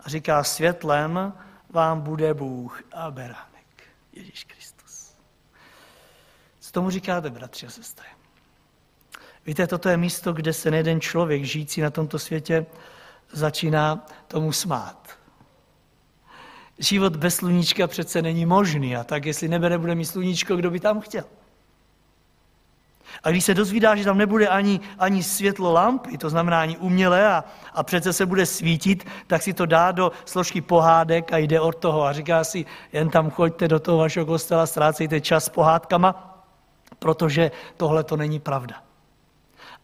A 0.00 0.08
říká 0.08 0.44
světlem, 0.44 1.32
vám 1.70 2.00
bude 2.00 2.34
Bůh 2.34 2.82
a 2.92 3.10
beránek. 3.10 3.82
Ježíš 4.12 4.44
Kristus. 4.44 5.14
Co 6.60 6.72
tomu 6.72 6.90
říkáte, 6.90 7.30
bratři 7.30 7.66
a 7.66 7.70
sestry? 7.70 8.06
Víte, 9.46 9.66
toto 9.66 9.88
je 9.88 9.96
místo, 9.96 10.32
kde 10.32 10.52
se 10.52 10.68
jeden 10.68 11.00
člověk 11.00 11.44
žijící 11.44 11.80
na 11.80 11.90
tomto 11.90 12.18
světě 12.18 12.66
začíná 13.32 14.06
tomu 14.28 14.52
smát. 14.52 15.18
Život 16.78 17.16
bez 17.16 17.34
sluníčka 17.36 17.86
přece 17.86 18.22
není 18.22 18.46
možný 18.46 18.96
a 18.96 19.04
tak 19.04 19.24
jestli 19.24 19.48
nebe 19.48 19.70
nebude 19.70 19.94
mít 19.94 20.04
sluníčko, 20.04 20.56
kdo 20.56 20.70
by 20.70 20.80
tam 20.80 21.00
chtěl? 21.00 21.24
A 23.22 23.30
když 23.30 23.44
se 23.44 23.54
dozvídá, 23.54 23.96
že 23.96 24.04
tam 24.04 24.18
nebude 24.18 24.48
ani, 24.48 24.80
ani 24.98 25.22
světlo 25.22 25.72
lampy, 25.72 26.18
to 26.18 26.30
znamená 26.30 26.60
ani 26.60 26.76
umělé 26.76 27.26
a, 27.26 27.44
a 27.74 27.82
přece 27.82 28.12
se 28.12 28.26
bude 28.26 28.46
svítit, 28.46 29.06
tak 29.26 29.42
si 29.42 29.52
to 29.52 29.66
dá 29.66 29.92
do 29.92 30.12
složky 30.24 30.60
pohádek 30.60 31.32
a 31.32 31.36
jde 31.36 31.60
od 31.60 31.76
toho 31.76 32.04
a 32.04 32.12
říká 32.12 32.44
si, 32.44 32.66
jen 32.92 33.10
tam 33.10 33.30
choďte 33.30 33.68
do 33.68 33.80
toho 33.80 33.98
vašeho 33.98 34.26
kostela, 34.26 34.66
ztrácejte 34.66 35.20
čas 35.20 35.44
s 35.44 35.48
pohádkama, 35.48 36.38
protože 36.98 37.50
tohle 37.76 38.04
to 38.04 38.16
není 38.16 38.40
pravda. 38.40 38.82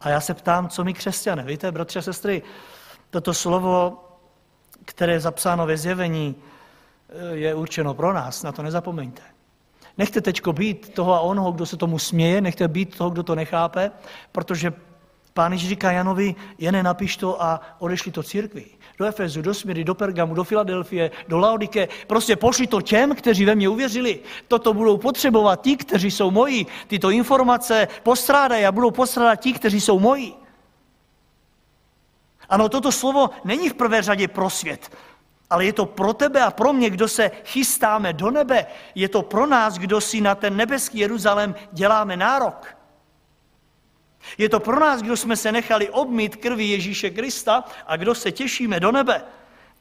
A 0.01 0.09
já 0.09 0.21
se 0.21 0.33
ptám, 0.33 0.69
co 0.69 0.83
my 0.83 0.93
křesťané, 0.93 1.43
víte, 1.43 1.71
bratři 1.71 1.99
a 1.99 2.01
sestry, 2.01 2.41
toto 3.09 3.33
slovo, 3.33 4.03
které 4.85 5.13
je 5.13 5.19
zapsáno 5.19 5.65
ve 5.65 5.77
zjevení, 5.77 6.35
je 7.31 7.55
určeno 7.55 7.93
pro 7.93 8.13
nás, 8.13 8.43
na 8.43 8.51
to 8.51 8.61
nezapomeňte. 8.61 9.21
Nechte 9.99 10.21
teďko 10.21 10.53
být 10.53 10.93
toho 10.93 11.13
a 11.13 11.19
onoho, 11.19 11.51
kdo 11.51 11.65
se 11.65 11.77
tomu 11.77 11.99
směje, 11.99 12.41
nechte 12.41 12.67
být 12.67 12.97
toho, 12.97 13.09
kdo 13.09 13.23
to 13.23 13.35
nechápe, 13.35 13.91
protože 14.31 14.73
Pán 15.33 15.51
Ježíš 15.51 15.69
říká 15.69 15.91
Janovi, 15.91 16.35
jen 16.57 16.83
napiš 16.83 17.17
to 17.17 17.43
a 17.43 17.61
odešli 17.79 18.11
to 18.11 18.23
církvi. 18.23 18.65
Do 18.97 19.05
Efezu, 19.05 19.41
do 19.41 19.53
Směry, 19.53 19.83
do 19.83 19.95
Pergamu, 19.95 20.33
do 20.33 20.43
Filadelfie, 20.43 21.11
do 21.27 21.37
Laodike. 21.37 21.87
Prostě 22.07 22.35
pošli 22.35 22.67
to 22.67 22.81
těm, 22.81 23.15
kteří 23.15 23.45
ve 23.45 23.55
mně 23.55 23.69
uvěřili. 23.69 24.19
Toto 24.47 24.73
budou 24.73 24.97
potřebovat 24.97 25.61
ti, 25.61 25.77
kteří 25.77 26.11
jsou 26.11 26.31
moji. 26.31 26.65
Tyto 26.87 27.09
informace 27.09 27.87
postrádají 28.03 28.65
a 28.65 28.71
budou 28.71 28.91
postrádat 28.91 29.39
ti, 29.39 29.53
kteří 29.53 29.81
jsou 29.81 29.99
moji. 29.99 30.33
Ano, 32.49 32.69
toto 32.69 32.91
slovo 32.91 33.29
není 33.43 33.69
v 33.69 33.73
prvé 33.73 34.01
řadě 34.01 34.27
pro 34.27 34.49
svět 34.49 34.91
ale 35.49 35.65
je 35.65 35.73
to 35.73 35.85
pro 35.85 36.13
tebe 36.13 36.41
a 36.41 36.51
pro 36.51 36.73
mě, 36.73 36.89
kdo 36.89 37.07
se 37.07 37.31
chystáme 37.45 38.13
do 38.13 38.31
nebe. 38.31 38.65
Je 38.95 39.09
to 39.09 39.21
pro 39.21 39.45
nás, 39.45 39.77
kdo 39.77 40.01
si 40.01 40.21
na 40.21 40.35
ten 40.35 40.57
nebeský 40.57 40.99
Jeruzalém 40.99 41.55
děláme 41.71 42.17
nárok. 42.17 42.75
Je 44.37 44.49
to 44.49 44.59
pro 44.59 44.79
nás, 44.79 45.01
kdo 45.01 45.17
jsme 45.17 45.35
se 45.35 45.51
nechali 45.51 45.89
obmít 45.89 46.35
krví 46.35 46.69
Ježíše 46.69 47.09
Krista 47.09 47.63
a 47.87 47.97
kdo 47.97 48.15
se 48.15 48.31
těšíme 48.31 48.79
do 48.79 48.91
nebe. 48.91 49.23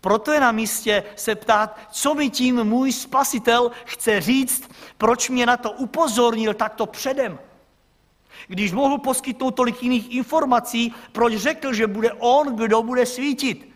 Proto 0.00 0.32
je 0.32 0.40
na 0.40 0.52
místě 0.52 1.04
se 1.16 1.34
ptát, 1.34 1.78
co 1.90 2.14
mi 2.14 2.30
tím 2.30 2.64
můj 2.64 2.92
spasitel 2.92 3.70
chce 3.84 4.20
říct, 4.20 4.70
proč 4.98 5.28
mě 5.28 5.46
na 5.46 5.56
to 5.56 5.70
upozornil 5.70 6.54
takto 6.54 6.86
předem. 6.86 7.38
Když 8.46 8.72
mohl 8.72 8.98
poskytnout 8.98 9.50
tolik 9.50 9.82
jiných 9.82 10.14
informací, 10.14 10.94
proč 11.12 11.34
řekl, 11.36 11.72
že 11.72 11.86
bude 11.86 12.12
on, 12.12 12.56
kdo 12.56 12.82
bude 12.82 13.06
svítit. 13.06 13.67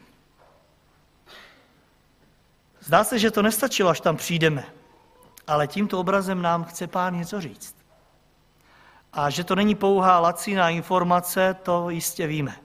Zdá 2.93 3.05
se, 3.05 3.19
že 3.19 3.31
to 3.31 3.43
nestačilo, 3.43 3.91
až 3.91 4.01
tam 4.01 4.17
přijdeme. 4.17 4.65
Ale 5.47 5.67
tímto 5.69 6.01
obrazem 6.01 6.43
nám 6.43 6.65
chce 6.65 6.87
pán 6.87 7.17
něco 7.17 7.41
říct. 7.41 7.77
A 9.13 9.31
že 9.31 9.45
to 9.45 9.55
není 9.55 9.75
pouhá 9.75 10.19
laciná 10.19 10.71
informace, 10.71 11.57
to 11.63 11.91
jistě 11.91 12.27
víme. 12.27 12.57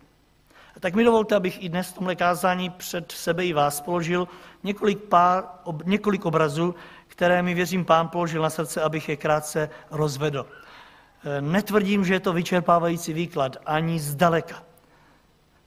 A 0.76 0.80
tak 0.80 0.96
mi 0.96 1.04
dovolte, 1.04 1.36
abych 1.36 1.64
i 1.64 1.70
dnes 1.70 1.88
v 1.88 1.94
tomhle 1.94 2.16
kázání 2.16 2.70
před 2.70 3.12
sebe 3.12 3.46
i 3.46 3.54
vás 3.54 3.82
položil 3.82 4.28
několik, 4.64 5.00
pár, 5.00 5.44
ob, 5.64 5.84
několik 5.86 6.26
obrazů, 6.26 6.76
které 7.08 7.42
mi 7.42 7.54
věřím 7.54 7.86
pán 7.86 8.08
položil 8.08 8.42
na 8.42 8.50
srdce, 8.50 8.82
abych 8.82 9.10
je 9.10 9.18
krátce 9.18 9.70
rozvedl. 9.92 10.46
E, 11.24 11.42
netvrdím, 11.42 12.06
že 12.06 12.14
je 12.14 12.20
to 12.20 12.34
vyčerpávající 12.34 13.14
výklad, 13.14 13.58
ani 13.66 14.00
zdaleka 14.00 14.67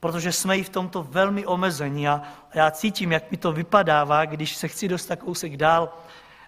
protože 0.00 0.32
jsme 0.32 0.58
i 0.58 0.62
v 0.62 0.68
tomto 0.68 1.02
velmi 1.02 1.46
omezení 1.46 2.08
a 2.08 2.22
já 2.54 2.70
cítím, 2.70 3.12
jak 3.12 3.30
mi 3.30 3.36
to 3.36 3.52
vypadává, 3.52 4.24
když 4.24 4.56
se 4.56 4.68
chci 4.68 4.88
dostat 4.88 5.16
kousek 5.16 5.56
dál, 5.56 5.92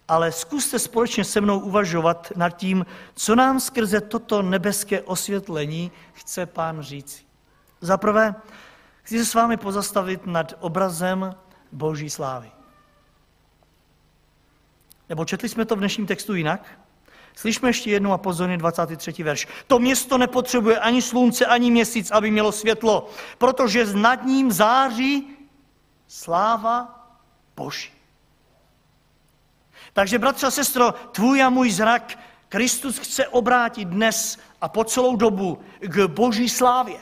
ale 0.09 0.33
zkuste 0.33 0.79
společně 0.79 1.25
se 1.25 1.41
mnou 1.41 1.59
uvažovat 1.59 2.33
nad 2.37 2.51
tím, 2.51 2.87
co 3.15 3.35
nám 3.35 3.61
skrze 3.61 4.01
toto 4.01 4.43
nebeské 4.43 5.03
osvětlení 5.03 5.93
chce 6.13 6.47
pán 6.47 6.83
říct. 6.83 7.27
Za 7.81 7.97
prvé, 7.97 8.35
chci 9.03 9.19
se 9.19 9.25
s 9.25 9.35
vámi 9.35 9.57
pozastavit 9.57 10.27
nad 10.27 10.55
obrazem 10.61 11.35
Boží 11.73 12.11
slávy. 12.11 12.53
Nebo 15.09 15.25
četli 15.25 15.49
jsme 15.49 15.65
to 15.65 15.77
v 15.77 15.79
dnešním 15.79 16.07
textu 16.07 16.35
jinak? 16.35 16.82
Slyšme 17.35 17.69
ještě 17.69 17.91
jednou 17.91 18.13
a 18.13 18.19
pozorně 18.19 18.59
23. 18.59 19.23
verš. 19.23 19.49
To 19.67 19.79
město 19.79 20.19
nepotřebuje 20.19 20.79
ani 20.79 21.03
slunce, 21.03 21.47
ani 21.47 21.71
měsíc, 21.71 22.11
aby 22.11 22.31
mělo 22.31 22.53
světlo, 22.53 23.09
protože 23.39 23.87
nad 23.95 24.25
ním 24.25 24.53
září 24.53 25.37
sláva 26.09 27.09
Boží. 27.57 27.91
Takže, 29.93 30.19
bratře 30.19 30.47
a 30.47 30.51
sestro, 30.51 30.93
tvůj 30.93 31.43
a 31.43 31.51
můj 31.51 31.71
zrak 31.71 32.19
Kristus 32.49 32.99
chce 32.99 33.29
obrátit 33.29 33.89
dnes 33.89 34.39
a 34.61 34.69
po 34.69 34.85
celou 34.85 35.17
dobu 35.17 35.59
k 35.81 36.07
Boží 36.07 36.49
slávě. 36.49 36.99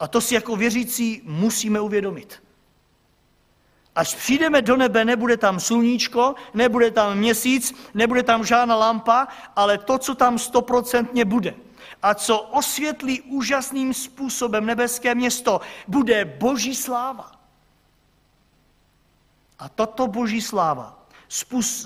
A 0.00 0.08
to 0.08 0.20
si 0.20 0.34
jako 0.34 0.56
věřící 0.56 1.22
musíme 1.24 1.80
uvědomit. 1.80 2.42
Až 3.94 4.14
přijdeme 4.14 4.62
do 4.62 4.76
nebe, 4.76 5.04
nebude 5.04 5.36
tam 5.36 5.60
sluníčko, 5.60 6.34
nebude 6.54 6.90
tam 6.90 7.18
měsíc, 7.18 7.74
nebude 7.94 8.22
tam 8.22 8.44
žádná 8.44 8.76
lampa, 8.76 9.28
ale 9.56 9.78
to, 9.78 9.98
co 9.98 10.14
tam 10.14 10.38
stoprocentně 10.38 11.24
bude 11.24 11.54
a 12.02 12.14
co 12.14 12.40
osvětlí 12.40 13.20
úžasným 13.20 13.94
způsobem 13.94 14.66
nebeské 14.66 15.14
město, 15.14 15.60
bude 15.88 16.24
boží 16.24 16.74
sláva. 16.74 17.32
A 19.58 19.68
tato 19.68 20.06
boží 20.06 20.40
sláva 20.40 21.06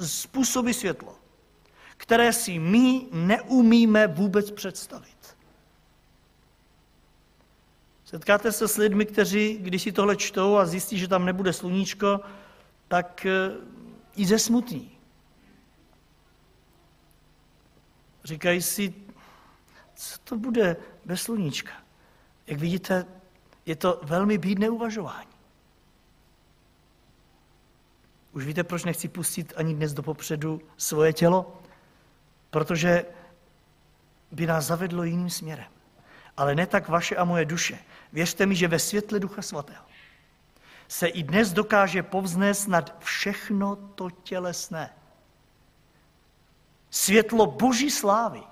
způsobí 0.07 0.75
světlo, 0.75 1.17
které 1.97 2.33
si 2.33 2.59
my 2.59 3.07
neumíme 3.13 4.07
vůbec 4.07 4.51
představit. 4.51 5.13
Setkáte 8.05 8.53
se 8.53 8.69
s 8.69 8.77
lidmi, 8.77 9.07
kteří, 9.07 9.59
když 9.61 9.83
si 9.83 9.93
tohle 9.93 10.17
čtou 10.17 10.57
a 10.57 10.67
zjistí, 10.67 10.99
že 10.99 11.09
tam 11.09 11.25
nebude 11.25 11.53
sluníčko, 11.53 12.21
tak 12.89 13.27
eh, 13.27 13.51
i 14.17 14.27
ze 14.27 14.39
smutní. 14.39 14.91
Říkají 18.25 18.63
si, 18.63 18.95
co 19.95 20.19
to 20.25 20.37
bude 20.37 20.77
bez 21.05 21.23
sluníčka. 21.23 21.73
Jak 22.47 22.59
vidíte, 22.59 23.07
je 23.67 23.77
to 23.77 24.01
velmi 24.03 24.39
bídné 24.39 24.71
uvažování. 24.71 25.35
Už 28.33 28.47
víte, 28.47 28.65
proč 28.65 28.85
nechci 28.85 29.09
pustit 29.09 29.53
ani 29.57 29.75
dnes 29.75 29.93
do 29.93 30.03
popředu 30.03 30.61
svoje 30.77 31.13
tělo? 31.13 31.63
Protože 32.51 33.05
by 34.33 34.47
nás 34.47 34.65
zavedlo 34.65 35.05
jiným 35.05 35.31
směrem. 35.31 35.67
Ale 36.37 36.55
ne 36.55 36.67
tak 36.67 36.89
vaše 36.89 37.17
a 37.17 37.25
moje 37.25 37.45
duše. 37.45 37.79
Věřte 38.14 38.47
mi, 38.47 38.54
že 38.54 38.68
ve 38.68 38.78
světle 38.78 39.21
Ducha 39.21 39.42
Svatého 39.42 39.85
se 40.88 41.06
i 41.06 41.23
dnes 41.23 41.52
dokáže 41.52 42.02
povznést 42.02 42.68
nad 42.68 42.99
všechno 42.99 43.76
to 43.76 44.11
tělesné. 44.11 44.90
Světlo 46.90 47.47
Boží 47.47 47.90
slávy 47.90 48.42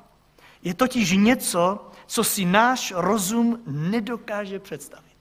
je 0.63 0.75
totiž 0.75 1.13
něco, 1.13 1.91
co 2.07 2.25
si 2.25 2.45
náš 2.45 2.93
rozum 2.97 3.63
nedokáže 3.67 4.59
představit. 4.59 5.17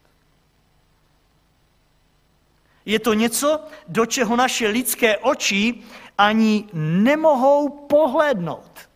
Je 2.86 3.00
to 3.00 3.14
něco, 3.14 3.64
do 3.88 4.06
čeho 4.06 4.36
naše 4.36 4.68
lidské 4.68 5.18
oči 5.18 5.84
ani 6.18 6.70
nemohou 6.74 7.70
pohlednout. 7.70 8.90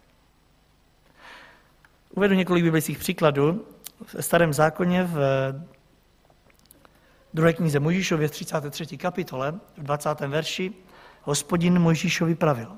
Uvedu 2.09 2.33
několik 2.33 2.63
biblických 2.63 2.97
příkladů 2.97 3.74
ve 4.13 4.21
starém 4.21 4.53
zákoně 4.53 5.03
v 5.03 5.17
druhé 7.33 7.53
knize 7.53 7.79
Mojžíšově 7.79 8.27
v 8.27 8.31
33. 8.31 8.97
kapitole, 8.97 9.51
v 9.77 9.83
20. 9.83 10.19
verši, 10.19 10.73
hospodin 11.23 11.79
Mojžíšovi 11.79 12.35
pravil. 12.35 12.77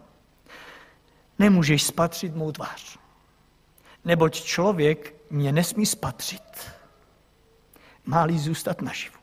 Nemůžeš 1.40 1.84
spatřit 1.84 2.36
mou 2.36 2.52
tvář, 2.52 2.98
neboť 4.06 4.42
člověk 4.42 5.16
mě 5.30 5.52
nesmí 5.52 5.86
spatřit, 5.86 6.72
má-li 8.06 8.40
zůstat 8.40 8.82
naživu. 8.82 9.18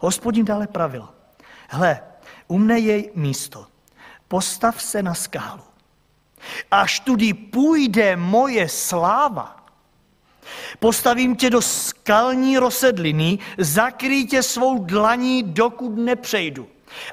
Hospodin 0.00 0.44
dále 0.44 0.66
pravil, 0.66 1.08
hle, 1.68 2.00
u 2.48 2.58
mne 2.58 2.78
je 2.78 3.04
místo, 3.14 3.66
postav 4.28 4.82
se 4.82 5.02
na 5.02 5.14
skálu. 5.14 5.62
Až 6.70 7.00
tudy 7.00 7.34
půjde 7.34 8.16
moje 8.16 8.68
sláva, 8.68 9.65
Postavím 10.78 11.36
tě 11.36 11.50
do 11.50 11.62
skalní 11.62 12.58
rozsedliny, 12.58 13.38
zakrý 13.58 14.26
tě 14.26 14.42
svou 14.42 14.78
dlaní, 14.78 15.42
dokud 15.42 15.96
nepřejdu. 15.96 16.68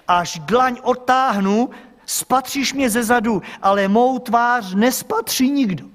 Až 0.07 0.39
dlaň 0.39 0.77
otáhnu, 0.83 1.69
spatříš 2.05 2.73
mě 2.73 2.89
ze 2.89 3.03
zadu, 3.03 3.41
ale 3.61 3.87
mou 3.87 4.19
tvář 4.19 4.73
nespatří 4.73 5.51
nikdo. 5.51 5.85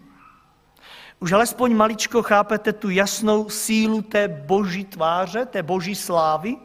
Už 1.21 1.33
alespoň 1.33 1.75
maličko 1.75 2.23
chápete 2.23 2.73
tu 2.73 2.91
jasnou 2.91 3.49
sílu 3.49 4.03
té 4.03 4.29
boží 4.29 4.85
tváře, 4.85 5.47
té 5.47 5.63
boží 5.63 5.95
slávy? 5.95 6.57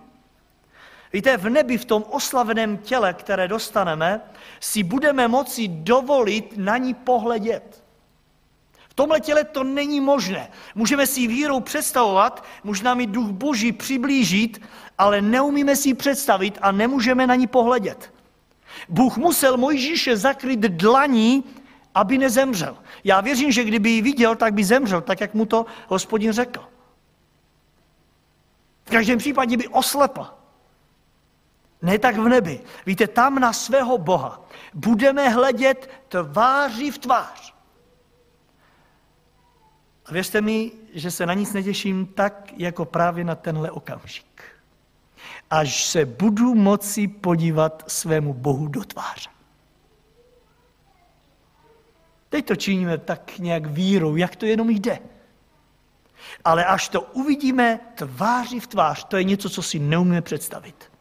Víte, 1.14 1.38
v 1.38 1.50
nebi, 1.50 1.78
v 1.78 1.86
tom 1.86 2.04
oslaveném 2.10 2.78
těle, 2.78 3.14
které 3.14 3.48
dostaneme, 3.48 4.22
si 4.60 4.84
budeme 4.84 5.28
moci 5.28 5.68
dovolit 5.68 6.54
na 6.58 6.78
ní 6.78 6.94
pohledět. 6.94 7.83
V 8.94 8.96
tomhle 8.96 9.20
těle 9.20 9.44
to 9.44 9.64
není 9.64 10.00
možné. 10.00 10.52
Můžeme 10.76 11.08
si 11.08 11.28
vírou 11.28 11.60
představovat, 11.60 12.46
možná 12.64 12.94
mi 12.94 13.08
duch 13.08 13.30
boží 13.30 13.72
přiblížit, 13.72 14.62
ale 14.98 15.22
neumíme 15.22 15.76
si 15.76 15.94
představit 15.94 16.58
a 16.62 16.72
nemůžeme 16.72 17.28
na 17.28 17.36
ní 17.36 17.48
pohledět. 17.48 18.14
Bůh 18.90 19.18
musel 19.18 19.58
Mojžíše 19.58 20.18
zakryt 20.18 20.60
dlaní, 20.60 21.44
aby 21.96 22.18
nezemřel. 22.18 22.78
Já 23.04 23.22
věřím, 23.22 23.52
že 23.52 23.64
kdyby 23.64 23.90
ji 23.90 24.02
viděl, 24.02 24.36
tak 24.36 24.54
by 24.54 24.64
zemřel, 24.64 25.02
tak 25.02 25.22
jak 25.22 25.34
mu 25.34 25.46
to 25.46 25.66
hospodin 25.88 26.32
řekl. 26.32 26.70
V 28.86 28.90
každém 28.90 29.18
případě 29.18 29.58
by 29.58 29.68
oslepl. 29.68 30.28
Ne 31.82 32.00
tak 32.00 32.18
v 32.18 32.30
nebi. 32.30 32.62
Víte, 32.86 33.08
tam 33.08 33.40
na 33.40 33.54
svého 33.54 33.98
Boha 33.98 34.42
budeme 34.74 35.30
hledět 35.30 35.90
tváří 36.08 36.92
v 36.92 36.98
tvář. 36.98 37.53
A 40.06 40.12
věřte 40.12 40.42
mi, 40.42 40.72
že 40.94 41.12
se 41.12 41.26
na 41.26 41.34
nic 41.34 41.54
netěším 41.54 42.06
tak, 42.06 42.54
jako 42.58 42.86
právě 42.86 43.24
na 43.24 43.36
tenhle 43.36 43.72
okamžik. 43.72 44.44
Až 45.50 45.86
se 45.86 46.06
budu 46.06 46.56
moci 46.56 47.08
podívat 47.08 47.84
svému 47.88 48.34
Bohu 48.34 48.68
do 48.68 48.84
tváře. 48.84 49.30
Teď 52.30 52.46
to 52.46 52.56
činíme 52.56 52.98
tak 52.98 53.38
nějak 53.38 53.66
vírou, 53.66 54.16
jak 54.16 54.36
to 54.36 54.46
jenom 54.46 54.70
jde. 54.70 55.00
Ale 56.46 56.66
až 56.66 56.90
to 56.90 57.02
uvidíme 57.02 57.80
tváři 57.96 58.60
v 58.60 58.68
tvář, 58.68 59.04
to 59.04 59.18
je 59.18 59.24
něco, 59.24 59.50
co 59.50 59.62
si 59.62 59.80
neumíme 59.80 60.22
představit. 60.22 60.92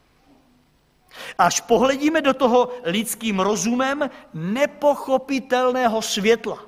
Až 1.39 1.61
pohledíme 1.61 2.21
do 2.21 2.35
toho 2.35 2.69
lidským 2.85 3.41
rozumem 3.41 4.11
nepochopitelného 4.35 6.03
světla 6.03 6.59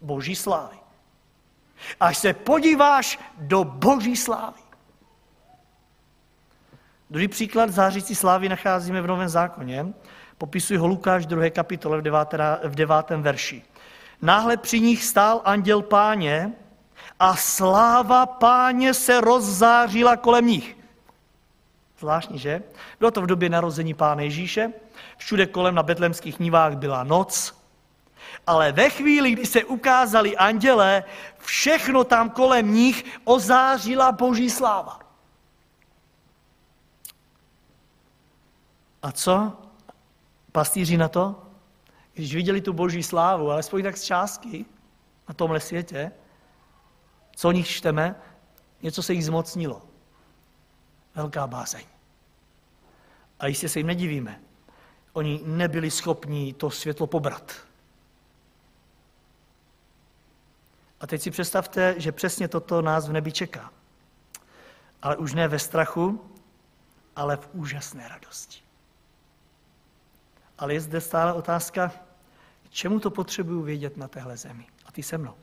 Boží 0.00 0.36
slávy. 0.36 0.75
Až 2.00 2.18
se 2.18 2.32
podíváš 2.32 3.18
do 3.36 3.64
boží 3.64 4.16
slávy. 4.16 4.60
Druhý 7.10 7.28
příklad 7.28 7.70
zářící 7.70 8.14
slávy 8.14 8.48
nacházíme 8.48 9.02
v 9.02 9.06
Novém 9.06 9.28
zákoně. 9.28 9.86
Popisuje 10.38 10.78
ho 10.78 10.86
Lukáš 10.86 11.26
2. 11.26 11.50
kapitole 11.50 11.98
v 11.98 12.02
9. 12.02 12.34
v 12.64 12.74
9. 12.74 12.96
verši. 13.10 13.62
Náhle 14.22 14.56
při 14.56 14.80
nich 14.80 15.04
stál 15.04 15.42
anděl 15.44 15.82
páně 15.82 16.52
a 17.18 17.36
sláva 17.36 18.26
páně 18.26 18.94
se 18.94 19.20
rozzářila 19.20 20.16
kolem 20.16 20.46
nich. 20.46 20.76
Zvláštní, 21.98 22.38
že? 22.38 22.62
Bylo 22.98 23.10
to 23.10 23.22
v 23.22 23.26
době 23.26 23.48
narození 23.48 23.94
pána 23.94 24.22
Ježíše. 24.22 24.72
Všude 25.16 25.46
kolem 25.46 25.74
na 25.74 25.82
betlemských 25.82 26.38
nivách 26.38 26.76
byla 26.76 27.04
noc, 27.04 27.54
ale 28.46 28.72
ve 28.72 28.90
chvíli, 28.90 29.30
kdy 29.30 29.46
se 29.46 29.64
ukázali 29.64 30.36
anděle, 30.36 31.04
všechno 31.38 32.04
tam 32.04 32.30
kolem 32.30 32.74
nich 32.74 33.04
ozářila 33.24 34.12
boží 34.12 34.50
sláva. 34.50 35.00
A 39.02 39.12
co 39.12 39.52
pastýři 40.52 40.96
na 40.96 41.08
to? 41.08 41.42
Když 42.14 42.34
viděli 42.34 42.60
tu 42.60 42.72
boží 42.72 43.02
slávu, 43.02 43.50
alespoň 43.50 43.82
tak 43.82 43.96
z 43.96 44.04
částky 44.04 44.64
na 45.28 45.34
tomhle 45.34 45.60
světě, 45.60 46.12
co 47.36 47.48
o 47.48 47.52
nich 47.52 47.68
čteme, 47.68 48.14
něco 48.82 49.02
se 49.02 49.12
jich 49.12 49.24
zmocnilo. 49.24 49.82
Velká 51.14 51.46
bázeň. 51.46 51.84
A 53.40 53.46
jistě 53.46 53.68
se 53.68 53.78
jim 53.78 53.86
nedivíme. 53.86 54.40
Oni 55.12 55.40
nebyli 55.44 55.90
schopni 55.90 56.52
to 56.52 56.70
světlo 56.70 57.06
pobrat. 57.06 57.65
A 61.00 61.06
teď 61.06 61.22
si 61.22 61.30
představte, 61.30 61.94
že 61.98 62.12
přesně 62.12 62.48
toto 62.48 62.82
nás 62.82 63.08
v 63.08 63.12
nebi 63.12 63.32
čeká. 63.32 63.72
Ale 65.02 65.16
už 65.16 65.34
ne 65.34 65.48
ve 65.48 65.58
strachu, 65.58 66.30
ale 67.16 67.36
v 67.36 67.48
úžasné 67.52 68.08
radosti. 68.08 68.62
Ale 70.58 70.74
je 70.74 70.80
zde 70.80 71.00
stále 71.00 71.32
otázka, 71.32 71.92
čemu 72.70 73.00
to 73.00 73.10
potřebuju 73.10 73.62
vědět 73.62 73.96
na 73.96 74.08
téhle 74.08 74.36
zemi. 74.36 74.66
A 74.86 74.92
ty 74.92 75.02
se 75.02 75.18
mnou. 75.18 75.34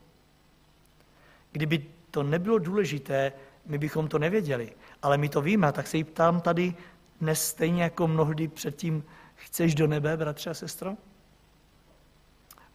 Kdyby 1.52 1.86
to 2.12 2.24
nebylo 2.24 2.60
důležité, 2.60 3.34
my 3.66 3.78
bychom 3.78 4.08
to 4.08 4.20
nevěděli, 4.20 4.76
ale 5.02 5.18
my 5.18 5.30
to 5.30 5.42
víme, 5.42 5.72
tak 5.72 5.88
se 5.88 5.98
jí 5.98 6.04
ptám 6.04 6.42
tady 6.42 6.76
dnes 7.22 7.48
stejně 7.48 7.84
jako 7.84 8.08
mnohdy 8.08 8.48
předtím, 8.48 9.04
chceš 9.36 9.76
do 9.76 9.88
nebe, 9.88 10.18
bratře 10.18 10.50
a 10.50 10.54
sestro? 10.54 10.98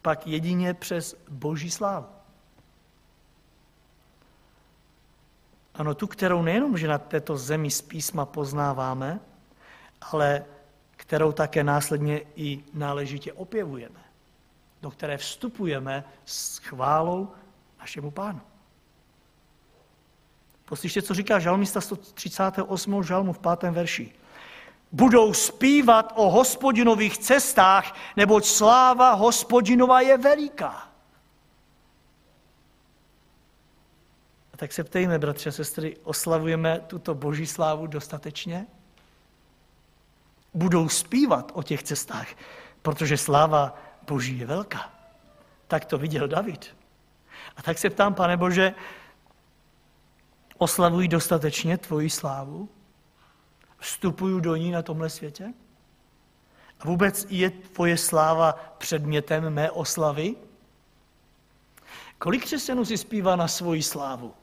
Pak 0.03 0.27
jedině 0.27 0.75
přes 0.75 1.17
boží 1.29 1.71
slávu. 1.71 2.18
Ano, 5.79 5.95
tu, 5.95 6.07
kterou 6.07 6.43
nejenom, 6.43 6.79
že 6.79 6.89
na 6.89 6.99
této 6.99 7.37
zemi 7.37 7.71
z 7.71 7.83
písma 7.83 8.27
poznáváme, 8.27 9.21
ale 10.01 10.45
kterou 10.97 11.33
také 11.33 11.65
následně 11.65 12.21
i 12.37 12.65
náležitě 12.75 13.33
opěvujeme, 13.33 14.01
do 14.83 14.91
které 14.91 15.17
vstupujeme 15.17 16.05
s 16.25 16.59
chválou 16.59 17.29
našemu 17.81 18.11
pánu. 18.11 18.41
Poslyšte, 20.65 21.03
co 21.03 21.15
říká 21.15 21.39
žalmista 21.39 21.81
138. 21.81 23.03
žalmu 23.03 23.33
v 23.33 23.39
pátém 23.39 23.75
verši. 23.75 24.13
Budou 24.93 25.35
zpívat 25.35 26.13
o 26.17 26.31
hospodinových 26.31 27.19
cestách, 27.19 27.95
neboť 28.17 28.45
sláva 28.45 29.13
hospodinova 29.13 30.01
je 30.01 30.19
veliká. 30.19 30.88
Tak 34.59 34.73
se 34.73 34.85
ptejme, 34.85 35.19
bratři 35.19 35.49
a 35.49 35.53
sestry, 35.53 35.97
oslavujeme 36.03 36.81
tuto 36.87 37.15
boží 37.15 37.47
slávu 37.47 37.87
dostatečně? 37.87 38.67
Budou 40.55 40.89
zpívat 40.89 41.53
o 41.55 41.63
těch 41.63 41.83
cestách, 41.83 42.29
protože 42.83 43.17
sláva 43.17 43.79
boží 44.07 44.39
je 44.39 44.47
velká. 44.47 44.93
Tak 45.67 45.85
to 45.85 45.99
viděl 45.99 46.29
David. 46.29 46.77
A 47.57 47.63
tak 47.63 47.79
se 47.79 47.91
ptám, 47.91 48.15
pane 48.15 48.37
Bože, 48.37 48.75
Oslavují 50.59 51.09
dostatečně 51.09 51.79
tvoji 51.79 52.11
slávu? 52.11 52.69
Vstupuju 53.79 54.41
do 54.41 54.57
ní 54.57 54.71
na 54.71 54.83
tomhle 54.83 55.11
světě? 55.11 55.53
A 56.81 56.85
vůbec 56.85 57.27
je 57.29 57.51
tvoje 57.51 57.97
sláva 57.97 58.75
předmětem 58.79 59.51
mé 59.51 59.71
oslavy? 59.71 60.37
Kolik 62.19 62.45
křesťanů 62.45 62.85
si 62.85 62.99
zpívá 62.99 63.37
na 63.37 63.49
svoji 63.49 63.83
slávu? 63.83 64.35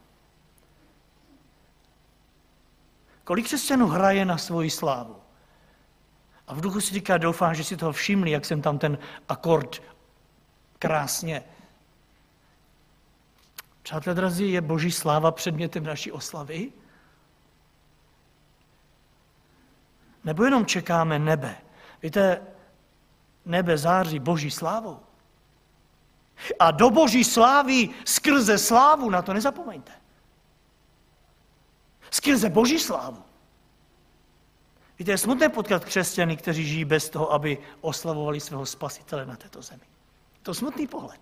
Kolik 3.25 3.45
křesťanů 3.45 3.87
hraje 3.87 4.25
na 4.25 4.37
svoji 4.37 4.69
slávu? 4.69 5.15
A 6.47 6.53
v 6.53 6.61
duchu 6.61 6.81
si 6.81 6.93
říká, 6.93 7.17
doufám, 7.17 7.55
že 7.55 7.63
si 7.63 7.77
toho 7.77 7.91
všimli, 7.91 8.31
jak 8.31 8.45
jsem 8.45 8.61
tam 8.61 8.77
ten 8.77 8.97
akord 9.29 9.83
krásně 10.79 11.43
Přátelé 13.85 14.15
drazí, 14.15 14.51
je 14.51 14.61
boží 14.61 14.91
sláva 14.91 15.31
předmětem 15.31 15.83
naší 15.83 16.11
oslavy? 16.11 16.71
Nebo 20.23 20.43
jenom 20.43 20.65
čekáme 20.65 21.19
nebe? 21.19 21.57
Víte, 22.01 22.41
nebe 23.45 23.77
září 23.77 24.19
boží 24.19 24.51
slávou. 24.51 24.99
A 26.59 26.71
do 26.71 26.89
boží 26.89 27.23
slávy 27.23 27.89
skrze 28.05 28.57
slávu, 28.57 29.09
na 29.09 29.21
to 29.21 29.33
nezapomeňte. 29.33 29.91
Skrze 32.15 32.49
boží 32.49 32.79
slávu. 32.79 33.23
Víte, 34.99 35.11
je 35.11 35.17
smutné 35.17 35.49
potkat 35.49 35.85
křesťany, 35.85 36.37
kteří 36.37 36.67
žijí 36.67 36.85
bez 36.85 37.09
toho, 37.09 37.33
aby 37.33 37.57
oslavovali 37.81 38.39
svého 38.39 38.65
spasitele 38.65 39.25
na 39.25 39.35
této 39.35 39.61
zemi. 39.61 39.83
To 40.43 40.51
je 40.51 40.55
smutný 40.55 40.87
pohled. 40.87 41.19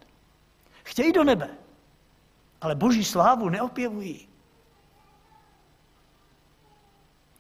Chtějí 0.84 1.12
do 1.12 1.24
nebe, 1.24 1.50
ale 2.62 2.76
boží 2.76 3.06
slávu 3.06 3.50
neopěvují. 3.50 4.30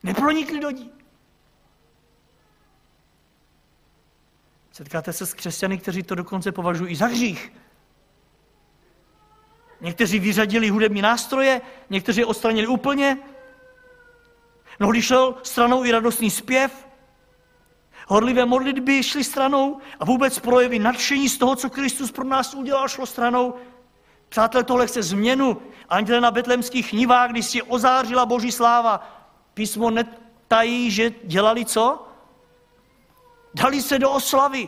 Nepronikli 0.03 0.59
do 0.59 0.69
ní. 0.69 0.91
Setkáte 4.71 5.13
se 5.13 5.25
s 5.25 5.33
křesťany, 5.33 5.77
kteří 5.77 6.03
to 6.03 6.15
dokonce 6.15 6.51
považují 6.51 6.95
za 6.95 7.05
hřích. 7.05 7.53
Někteří 9.81 10.19
vyřadili 10.19 10.69
hudební 10.69 11.01
nástroje, 11.01 11.61
někteří 11.89 12.19
je 12.19 12.25
odstranili 12.25 12.67
úplně. 12.67 13.32
Mnohdy 14.83 15.01
šel 15.01 15.35
stranou 15.43 15.85
i 15.85 15.91
radostný 15.91 16.29
zpěv. 16.29 16.87
Horlivé 18.07 18.45
modlitby 18.45 19.03
šly 19.03 19.23
stranou 19.23 19.77
a 19.99 20.05
vůbec 20.05 20.39
projevy 20.39 20.79
nadšení 20.79 21.29
z 21.29 21.37
toho, 21.37 21.55
co 21.55 21.69
Kristus 21.69 22.11
pro 22.11 22.23
nás 22.23 22.53
udělal, 22.53 22.87
šlo 22.87 23.05
stranou. 23.05 23.55
Přátelé, 24.29 24.63
tohle 24.63 24.87
chce 24.87 25.03
změnu. 25.03 25.61
Anděle 25.89 26.21
na 26.21 26.31
betlemských 26.31 26.93
nivách, 26.93 27.29
když 27.29 27.45
si 27.45 27.61
ozářila 27.61 28.25
boží 28.25 28.51
sláva, 28.51 29.07
písmo 29.53 29.91
netají, 29.91 30.91
že 30.91 31.11
dělali 31.23 31.65
co? 31.65 32.07
Dali 33.53 33.81
se 33.81 33.99
do 33.99 34.11
oslavy. 34.11 34.67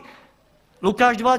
Lukáš 0.82 1.16
2, 1.16 1.38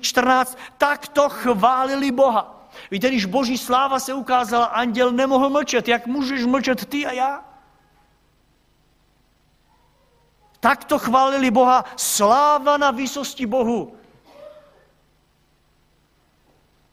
14, 0.00 0.58
tak 0.78 1.08
to 1.08 1.28
chválili 1.28 2.10
Boha. 2.10 2.68
Víte, 2.90 3.08
když 3.08 3.24
boží 3.24 3.58
sláva 3.58 4.00
se 4.00 4.14
ukázala, 4.14 4.64
anděl 4.64 5.12
nemohl 5.12 5.50
mlčet. 5.50 5.88
Jak 5.88 6.06
můžeš 6.06 6.44
mlčet 6.44 6.84
ty 6.84 7.06
a 7.06 7.12
já? 7.12 7.53
Tak 10.64 10.84
to 10.84 10.98
chválili 10.98 11.50
Boha. 11.50 11.84
Sláva 11.96 12.76
na 12.76 12.90
výsosti 12.90 13.46
Bohu. 13.46 13.96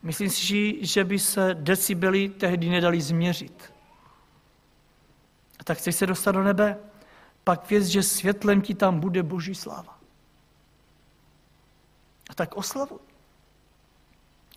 Myslím 0.04 0.30
si, 0.30 0.86
že 0.86 1.04
by 1.04 1.20
se 1.20 1.56
decibely 1.56 2.30
tehdy 2.30 2.70
nedali 2.70 3.02
změřit. 3.02 3.74
A 5.60 5.64
tak 5.64 5.78
chceš 5.78 5.96
se 5.96 6.08
dostat 6.08 6.32
do 6.32 6.44
nebe? 6.44 6.78
Pak 7.44 7.70
věc, 7.70 7.86
že 7.86 8.04
světlem 8.04 8.62
ti 8.62 8.76
tam 8.76 9.00
bude 9.00 9.24
boží 9.24 9.56
sláva. 9.56 10.00
A 12.30 12.34
tak 12.34 12.56
oslavuj. 12.56 13.00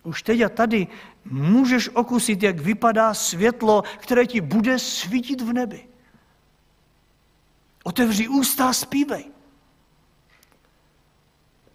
Už 0.02 0.22
teď 0.22 0.40
a 0.40 0.48
tady 0.48 0.86
můžeš 1.24 1.88
okusit, 1.88 2.42
jak 2.42 2.58
vypadá 2.58 3.14
světlo, 3.14 3.82
které 3.98 4.26
ti 4.26 4.40
bude 4.40 4.78
svítit 4.78 5.40
v 5.40 5.52
nebi. 5.52 5.93
Otevři 7.84 8.28
ústa 8.28 8.68
a 8.68 8.72
zpívej. 8.72 9.24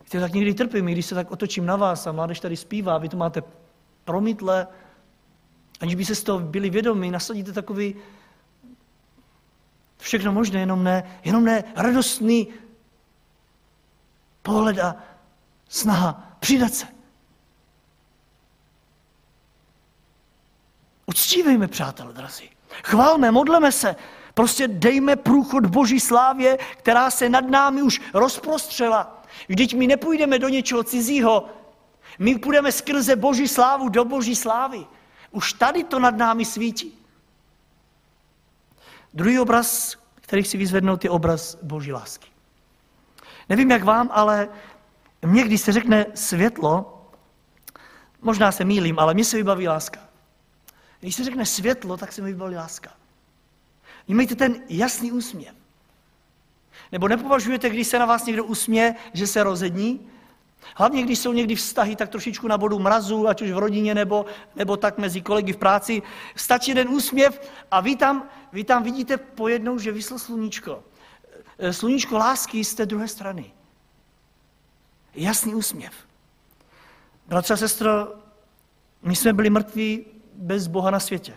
Víte, 0.03 0.19
tak 0.19 0.33
někdy 0.33 0.53
trpím, 0.53 0.85
když 0.85 1.05
se 1.05 1.15
tak 1.15 1.31
otočím 1.31 1.65
na 1.65 1.75
vás 1.75 2.07
a 2.07 2.11
mládež 2.11 2.39
tady 2.39 2.57
zpívá, 2.57 2.97
vy 2.97 3.09
to 3.09 3.17
máte 3.17 3.41
promytle, 4.03 4.67
aniž 5.79 5.95
by 5.95 6.05
se 6.05 6.15
z 6.15 6.23
toho 6.23 6.39
byli 6.39 6.69
vědomi, 6.69 7.11
nasadíte 7.11 7.51
takový 7.51 7.95
všechno 9.97 10.31
možné, 10.31 10.59
jenom 10.59 10.83
ne, 10.83 11.19
jenom 11.23 11.45
ne 11.45 11.63
radostný 11.75 12.47
pohled 14.41 14.79
a 14.79 14.95
snaha 15.67 16.37
přidat 16.39 16.73
se. 16.73 16.87
Uctívejme, 21.05 21.67
přátelé, 21.67 22.13
drazí. 22.13 22.49
Chválme, 22.83 23.31
modleme 23.31 23.71
se. 23.71 23.95
Prostě 24.39 24.67
dejme 24.67 25.15
průchod 25.15 25.65
Boží 25.65 25.99
slávě, 25.99 26.57
která 26.77 27.11
se 27.11 27.29
nad 27.29 27.49
námi 27.49 27.81
už 27.81 28.01
rozprostřela. 28.13 29.23
Vždyť 29.47 29.73
my 29.73 29.87
nepůjdeme 29.87 30.39
do 30.39 30.49
něčeho 30.49 30.83
cizího, 30.83 31.49
my 32.19 32.39
půjdeme 32.39 32.71
skrze 32.71 33.15
Boží 33.15 33.47
slávu 33.47 33.89
do 33.89 34.05
Boží 34.05 34.35
slávy. 34.35 34.85
Už 35.31 35.53
tady 35.53 35.83
to 35.83 35.99
nad 35.99 36.17
námi 36.17 36.45
svítí. 36.45 36.99
Druhý 39.13 39.39
obraz, 39.39 39.97
který 40.15 40.43
chci 40.43 40.57
vyzvednout, 40.57 41.03
je 41.03 41.09
obraz 41.09 41.55
Boží 41.61 41.91
lásky. 41.91 42.29
Nevím, 43.49 43.71
jak 43.71 43.83
vám, 43.83 44.09
ale 44.13 44.49
mně, 45.21 45.43
když 45.43 45.61
se 45.61 45.71
řekne 45.71 46.05
světlo, 46.15 47.05
možná 48.21 48.51
se 48.51 48.65
mýlím, 48.65 48.99
ale 48.99 49.13
mně 49.13 49.25
se 49.25 49.37
vybaví 49.37 49.67
láska. 49.67 49.99
Když 50.99 51.15
se 51.15 51.23
řekne 51.23 51.45
světlo, 51.45 51.97
tak 51.97 52.11
se 52.11 52.21
mi 52.21 52.31
vybaví 52.31 52.55
láska. 52.55 52.99
Mějte 54.13 54.35
ten 54.35 54.61
jasný 54.69 55.11
úsměv. 55.11 55.55
Nebo 56.91 57.07
nepovažujete, 57.07 57.69
když 57.69 57.87
se 57.87 57.99
na 57.99 58.05
vás 58.05 58.25
někdo 58.25 58.45
usměje, 58.45 58.95
že 59.13 59.27
se 59.27 59.43
rozední? 59.43 60.07
Hlavně, 60.75 61.03
když 61.03 61.19
jsou 61.19 61.33
někdy 61.33 61.55
vztahy 61.55 61.95
tak 61.95 62.09
trošičku 62.09 62.47
na 62.47 62.57
bodu 62.57 62.79
mrazu, 62.79 63.27
ať 63.27 63.41
už 63.41 63.51
v 63.51 63.57
rodině 63.57 63.95
nebo, 63.95 64.25
nebo 64.55 64.77
tak 64.77 64.97
mezi 64.97 65.21
kolegy 65.21 65.53
v 65.53 65.57
práci, 65.57 66.01
stačí 66.35 66.71
jeden 66.71 66.89
úsměv 66.89 67.51
a 67.71 67.81
vy 67.81 67.95
tam, 67.95 68.29
vy 68.53 68.63
tam 68.63 68.83
vidíte 68.83 69.17
pojednou, 69.17 69.77
že 69.77 69.91
vyslo 69.91 70.19
sluníčko. 70.19 70.83
E, 71.59 71.73
sluníčko 71.73 72.17
lásky 72.17 72.63
z 72.63 72.73
té 72.73 72.85
druhé 72.85 73.07
strany. 73.07 73.53
Jasný 75.15 75.55
úsměv. 75.55 75.93
Bratře 77.27 77.53
a 77.53 77.57
sestro, 77.57 78.15
my 79.01 79.15
jsme 79.15 79.33
byli 79.33 79.49
mrtví 79.49 80.05
bez 80.33 80.67
Boha 80.67 80.91
na 80.91 80.99
světě. 80.99 81.33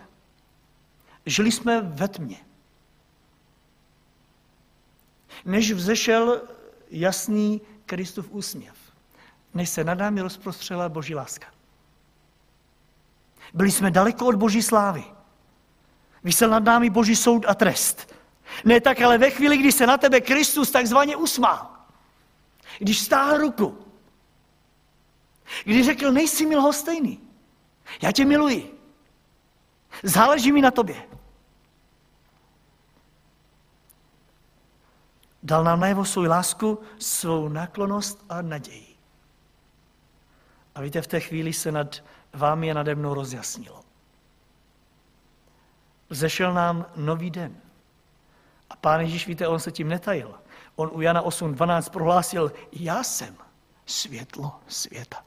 Žili 1.25 1.51
jsme 1.51 1.81
ve 1.81 2.07
tmě. 2.07 2.37
Než 5.45 5.71
vzešel 5.71 6.41
jasný 6.89 7.61
Kristův 7.85 8.31
úsměv, 8.31 8.75
než 9.53 9.69
se 9.69 9.83
nad 9.83 9.97
námi 9.97 10.21
rozprostřela 10.21 10.89
Boží 10.89 11.15
láska. 11.15 11.47
Byli 13.53 13.71
jsme 13.71 13.91
daleko 13.91 14.25
od 14.25 14.35
Boží 14.35 14.61
slávy. 14.61 15.03
Vysel 16.23 16.49
nad 16.49 16.63
námi 16.63 16.89
Boží 16.89 17.15
soud 17.15 17.45
a 17.47 17.55
trest. 17.55 18.13
Ne 18.65 18.81
tak, 18.81 19.01
ale 19.01 19.17
ve 19.17 19.29
chvíli, 19.29 19.57
kdy 19.57 19.71
se 19.71 19.87
na 19.87 19.97
tebe 19.97 20.21
Kristus 20.21 20.71
takzvaně 20.71 21.15
usmál. 21.15 21.69
Když 22.79 22.99
stáhl 22.99 23.37
ruku. 23.37 23.77
Když 25.63 25.85
řekl, 25.85 26.11
nejsi 26.11 26.45
mi 26.45 26.55
stejný. 26.71 27.19
Já 28.01 28.11
tě 28.11 28.25
miluji. 28.25 28.79
Záleží 30.03 30.51
mi 30.51 30.61
na 30.61 30.71
tobě. 30.71 31.03
Dal 35.43 35.63
nám 35.63 35.79
najevo 35.79 36.05
svou 36.05 36.23
lásku, 36.23 36.79
svou 36.99 37.49
náklonost 37.49 38.25
a 38.29 38.41
naději. 38.41 38.95
A 40.75 40.81
víte, 40.81 41.01
v 41.01 41.07
té 41.07 41.19
chvíli 41.19 41.53
se 41.53 41.71
nad 41.71 42.03
vámi 42.33 42.71
a 42.71 42.73
nade 42.73 42.95
mnou 42.95 43.13
rozjasnilo. 43.13 43.83
Zešel 46.09 46.53
nám 46.53 46.85
nový 46.95 47.29
den. 47.29 47.55
A 48.69 48.75
pán 48.75 49.01
Ježíš, 49.01 49.27
víte, 49.27 49.47
on 49.47 49.59
se 49.59 49.71
tím 49.71 49.87
netajil. 49.87 50.33
On 50.75 50.89
u 50.93 51.01
Jana 51.01 51.23
8.12 51.23 51.89
prohlásil, 51.89 52.51
já 52.71 53.03
jsem 53.03 53.37
světlo 53.85 54.59
světa. 54.67 55.25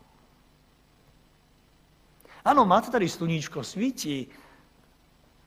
Ano, 2.45 2.65
máte 2.65 2.91
tady 2.91 3.09
sluníčko, 3.09 3.65
svítí, 3.65 4.29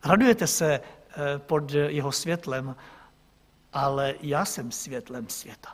radujete 0.05 0.47
se 0.47 0.73
eh, 0.73 1.39
pod 1.39 1.71
jeho 1.71 2.11
světlem, 2.11 2.75
ale 3.73 4.15
já 4.21 4.45
jsem 4.45 4.71
světlem 4.71 5.29
světa. 5.29 5.69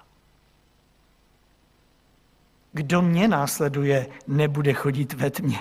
Kdo 2.71 3.01
mě 3.01 3.27
následuje, 3.27 4.08
nebude 4.27 4.73
chodit 4.73 5.13
ve 5.13 5.29
tmě, 5.31 5.60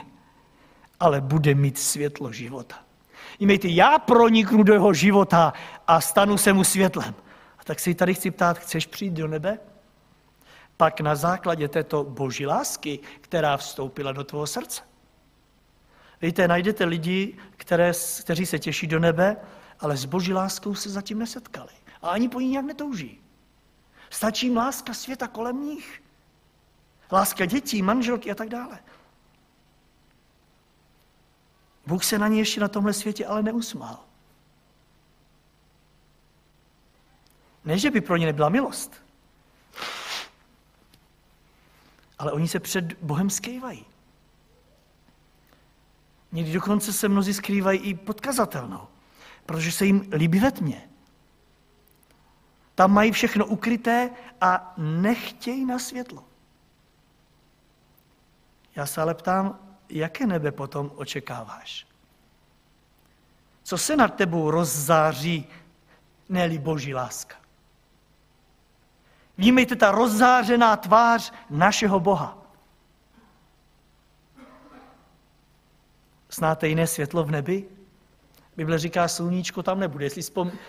ale 1.01 1.21
bude 1.21 1.55
mít 1.55 1.79
světlo 1.79 2.33
života. 2.33 2.79
Jímejte, 3.39 3.69
já 3.69 3.99
proniknu 3.99 4.63
do 4.63 4.73
jeho 4.73 4.95
života 4.95 5.53
a 5.87 6.01
stanu 6.01 6.39
se 6.39 6.53
mu 6.53 6.65
světlem. 6.65 7.15
A 7.59 7.65
tak 7.65 7.81
si 7.81 7.95
tady 7.95 8.15
chci 8.15 8.31
ptát, 8.31 8.59
chceš 8.59 8.87
přijít 8.87 9.15
do 9.15 9.29
nebe? 9.29 9.59
Pak 10.77 11.01
na 11.01 11.15
základě 11.15 11.69
této 11.69 12.05
boží 12.05 12.47
lásky, 12.47 12.99
která 13.21 13.57
vstoupila 13.57 14.13
do 14.13 14.25
tvého 14.25 14.47
srdce. 14.47 14.83
Víte, 16.23 16.49
najdete 16.49 16.85
lidi, 16.85 17.37
které, 17.57 17.93
kteří 18.21 18.47
se 18.47 18.59
těší 18.59 18.87
do 18.87 18.99
nebe, 18.99 19.37
ale 19.81 19.97
s 19.97 20.05
boží 20.05 20.33
láskou 20.33 20.75
se 20.75 20.91
zatím 20.91 21.19
nesetkali. 21.19 21.73
A 22.05 22.09
ani 22.09 22.29
po 22.29 22.41
ní 22.41 22.49
nějak 22.49 22.65
netouží. 22.65 23.21
Stačí 24.11 24.47
jim 24.47 24.57
láska 24.57 24.95
světa 24.95 25.29
kolem 25.29 25.67
nich. 25.67 26.03
Láska 27.13 27.45
dětí, 27.45 27.83
manželky 27.83 28.31
a 28.31 28.35
tak 28.35 28.49
dále. 28.49 28.79
Bůh 31.87 32.05
se 32.05 32.19
na 32.19 32.29
ně 32.29 32.39
ještě 32.39 32.61
na 32.61 32.69
tomhle 32.69 32.93
světě 32.93 33.27
ale 33.27 33.43
neusmál. 33.43 34.05
Ne, 37.65 37.79
že 37.79 37.91
by 37.91 38.01
pro 38.01 38.17
ně 38.17 38.27
nebyla 38.27 38.49
milost, 38.49 39.03
ale 42.19 42.33
oni 42.33 42.49
se 42.49 42.61
před 42.61 42.93
Bohem 42.93 43.31
skrývají. 43.31 43.85
Někdy 46.33 46.53
dokonce 46.53 46.93
se 46.93 47.09
mnozí 47.09 47.35
skrývají 47.35 47.79
i 47.79 47.95
pod 47.95 48.21
kazatelnou, 48.21 48.89
protože 49.47 49.73
se 49.73 49.87
jim 49.87 50.11
líbí 50.13 50.41
ve 50.41 50.53
tmě. 50.53 50.89
Tam 52.75 52.93
mají 52.93 53.13
všechno 53.13 53.47
ukryté 53.47 54.11
a 54.41 54.75
nechtějí 54.77 55.65
na 55.65 55.79
světlo. 55.79 56.25
Já 58.77 58.87
se 58.87 59.01
ale 59.01 59.15
ptám, 59.15 59.59
jaké 59.89 60.27
nebe 60.27 60.53
potom 60.53 60.93
očekáváš? 60.95 61.87
Co 63.63 63.79
se 63.79 63.97
nad 63.97 64.15
tebou 64.15 64.51
rozzáří, 64.51 65.47
ne 66.29 66.59
boží 66.59 66.95
láska? 66.95 67.37
Vnímejte 69.39 69.77
ta 69.77 69.91
rozzářená 69.91 70.77
tvář 70.77 71.33
našeho 71.51 72.01
Boha. 72.01 72.39
Znáte 76.31 76.69
jiné 76.69 76.87
světlo 76.87 77.25
v 77.25 77.31
nebi? 77.31 77.74
Bible 78.57 78.79
říká, 78.79 79.09
sluníčko 79.09 79.63
tam 79.63 79.81
nebude. 79.81 80.05
Jestli 80.05 80.23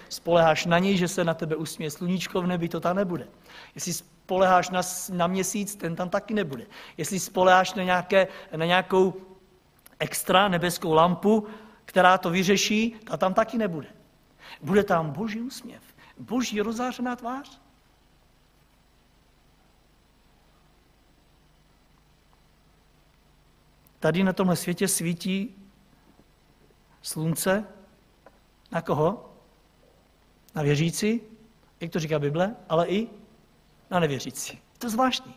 spoleháš 0.09 0.65
na 0.65 0.79
něj, 0.79 0.97
že 0.97 1.07
se 1.07 1.23
na 1.23 1.33
tebe 1.33 1.55
usměje 1.55 1.91
sluníčko 1.91 2.41
v 2.41 2.47
nebi, 2.47 2.69
to 2.69 2.79
tam 2.79 2.95
nebude. 2.95 3.27
Jestli 3.75 3.93
spoleháš 3.93 4.69
na, 4.69 4.81
na 5.11 5.27
měsíc, 5.27 5.75
ten 5.75 5.95
tam 5.95 6.09
taky 6.09 6.33
nebude. 6.33 6.65
Jestli 6.97 7.19
spoleháš 7.19 7.73
na, 7.73 7.83
nějaké, 7.83 8.27
na 8.55 8.65
nějakou 8.65 9.13
extra 9.99 10.47
nebeskou 10.47 10.93
lampu, 10.93 11.47
která 11.85 12.17
to 12.17 12.29
vyřeší, 12.29 12.95
ta 13.05 13.17
tam 13.17 13.33
taky 13.33 13.57
nebude. 13.57 13.87
Bude 14.61 14.83
tam 14.83 15.11
boží 15.11 15.41
úsměv, 15.41 15.81
boží 16.17 16.61
rozářená 16.61 17.15
tvář. 17.15 17.61
Tady 23.99 24.23
na 24.23 24.33
tomhle 24.33 24.55
světě 24.55 24.87
svítí 24.87 25.55
slunce. 27.01 27.65
Na 28.75 28.81
koho? 28.81 29.35
Na 30.55 30.61
věřící, 30.61 31.21
jak 31.79 31.91
to 31.91 31.99
říká 31.99 32.19
Bible, 32.19 32.55
ale 32.69 32.87
i 32.87 33.07
na 33.89 33.99
nevěřící. 33.99 34.61
To 34.77 34.87
je 34.87 34.91
zvláštní. 34.91 35.35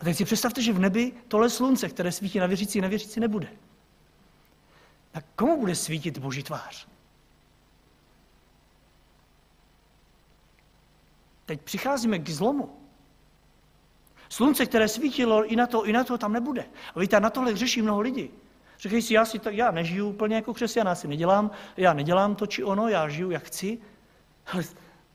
A 0.00 0.04
teď 0.04 0.16
si 0.16 0.24
představte, 0.24 0.62
že 0.62 0.72
v 0.72 0.78
nebi 0.78 1.12
tohle 1.28 1.50
slunce, 1.50 1.88
které 1.88 2.12
svítí 2.12 2.38
na 2.38 2.46
věřící, 2.46 2.80
na 2.80 2.88
věřící 2.88 3.20
nebude. 3.20 3.48
Tak 5.12 5.24
komu 5.36 5.60
bude 5.60 5.74
svítit 5.74 6.18
Boží 6.18 6.42
tvář? 6.42 6.88
Teď 11.46 11.60
přicházíme 11.60 12.18
k 12.18 12.28
zlomu. 12.28 12.78
Slunce, 14.28 14.66
které 14.66 14.88
svítilo 14.88 15.44
i 15.44 15.56
na 15.56 15.66
to, 15.66 15.86
i 15.86 15.92
na 15.92 16.04
to 16.04 16.18
tam 16.18 16.32
nebude. 16.32 16.64
A 16.94 17.00
víte, 17.00 17.20
na 17.20 17.30
tohle 17.30 17.56
řeší 17.56 17.82
mnoho 17.82 18.00
lidí. 18.00 18.30
Říkají 18.78 19.02
si, 19.02 19.14
já, 19.14 19.24
si 19.24 19.38
tak, 19.38 19.54
já 19.54 19.70
nežiju 19.70 20.08
úplně 20.08 20.36
jako 20.36 20.54
křesťan, 20.54 20.86
já 20.86 20.94
si 20.94 21.08
nedělám, 21.08 21.50
já 21.76 21.92
nedělám 21.92 22.34
to 22.34 22.46
či 22.46 22.64
ono, 22.64 22.88
já 22.88 23.08
žiju 23.08 23.30
jak 23.30 23.44
chci. 23.44 23.78
Ale, 24.52 24.62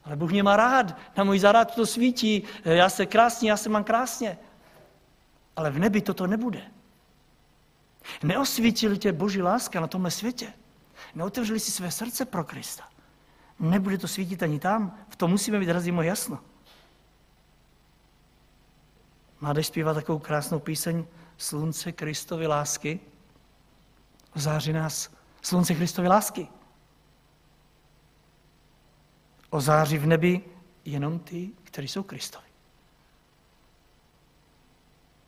ale 0.03 0.15
Bůh 0.15 0.31
mě 0.31 0.43
má 0.43 0.55
rád, 0.55 0.97
na 1.17 1.23
můj 1.23 1.39
zarád 1.39 1.75
to 1.75 1.85
svítí, 1.85 2.43
já 2.65 2.89
se 2.89 3.05
krásně, 3.05 3.49
já 3.49 3.57
se 3.57 3.69
mám 3.69 3.83
krásně. 3.83 4.37
Ale 5.55 5.71
v 5.71 5.79
nebi 5.79 6.01
toto 6.01 6.27
nebude. 6.27 6.61
Neosvítili 8.23 8.97
tě 8.97 9.11
Boží 9.11 9.41
láska 9.41 9.79
na 9.79 9.87
tomhle 9.87 10.11
světě. 10.11 10.53
Neotevřeli 11.15 11.59
si 11.59 11.71
své 11.71 11.91
srdce 11.91 12.25
pro 12.25 12.43
Krista. 12.43 12.83
Nebude 13.59 13.97
to 13.97 14.07
svítit 14.07 14.43
ani 14.43 14.59
tam. 14.59 14.97
V 15.09 15.15
tom 15.15 15.31
musíme 15.31 15.59
být 15.59 15.69
razimo 15.69 16.01
jasno. 16.01 16.39
Mládež 19.41 19.67
zpívá 19.67 19.93
takovou 19.93 20.19
krásnou 20.19 20.59
píseň 20.59 21.05
Slunce 21.37 21.91
Kristovy 21.91 22.47
lásky. 22.47 22.99
Ozáří 24.35 24.73
nás 24.73 25.09
slunce 25.41 25.75
Kristovy 25.75 26.07
lásky. 26.07 26.47
Ozáří 29.49 29.97
v 29.97 30.05
nebi 30.05 30.41
jenom 30.85 31.19
ty, 31.19 31.49
kteří 31.63 31.87
jsou 31.87 32.03
Kristovi. 32.03 32.47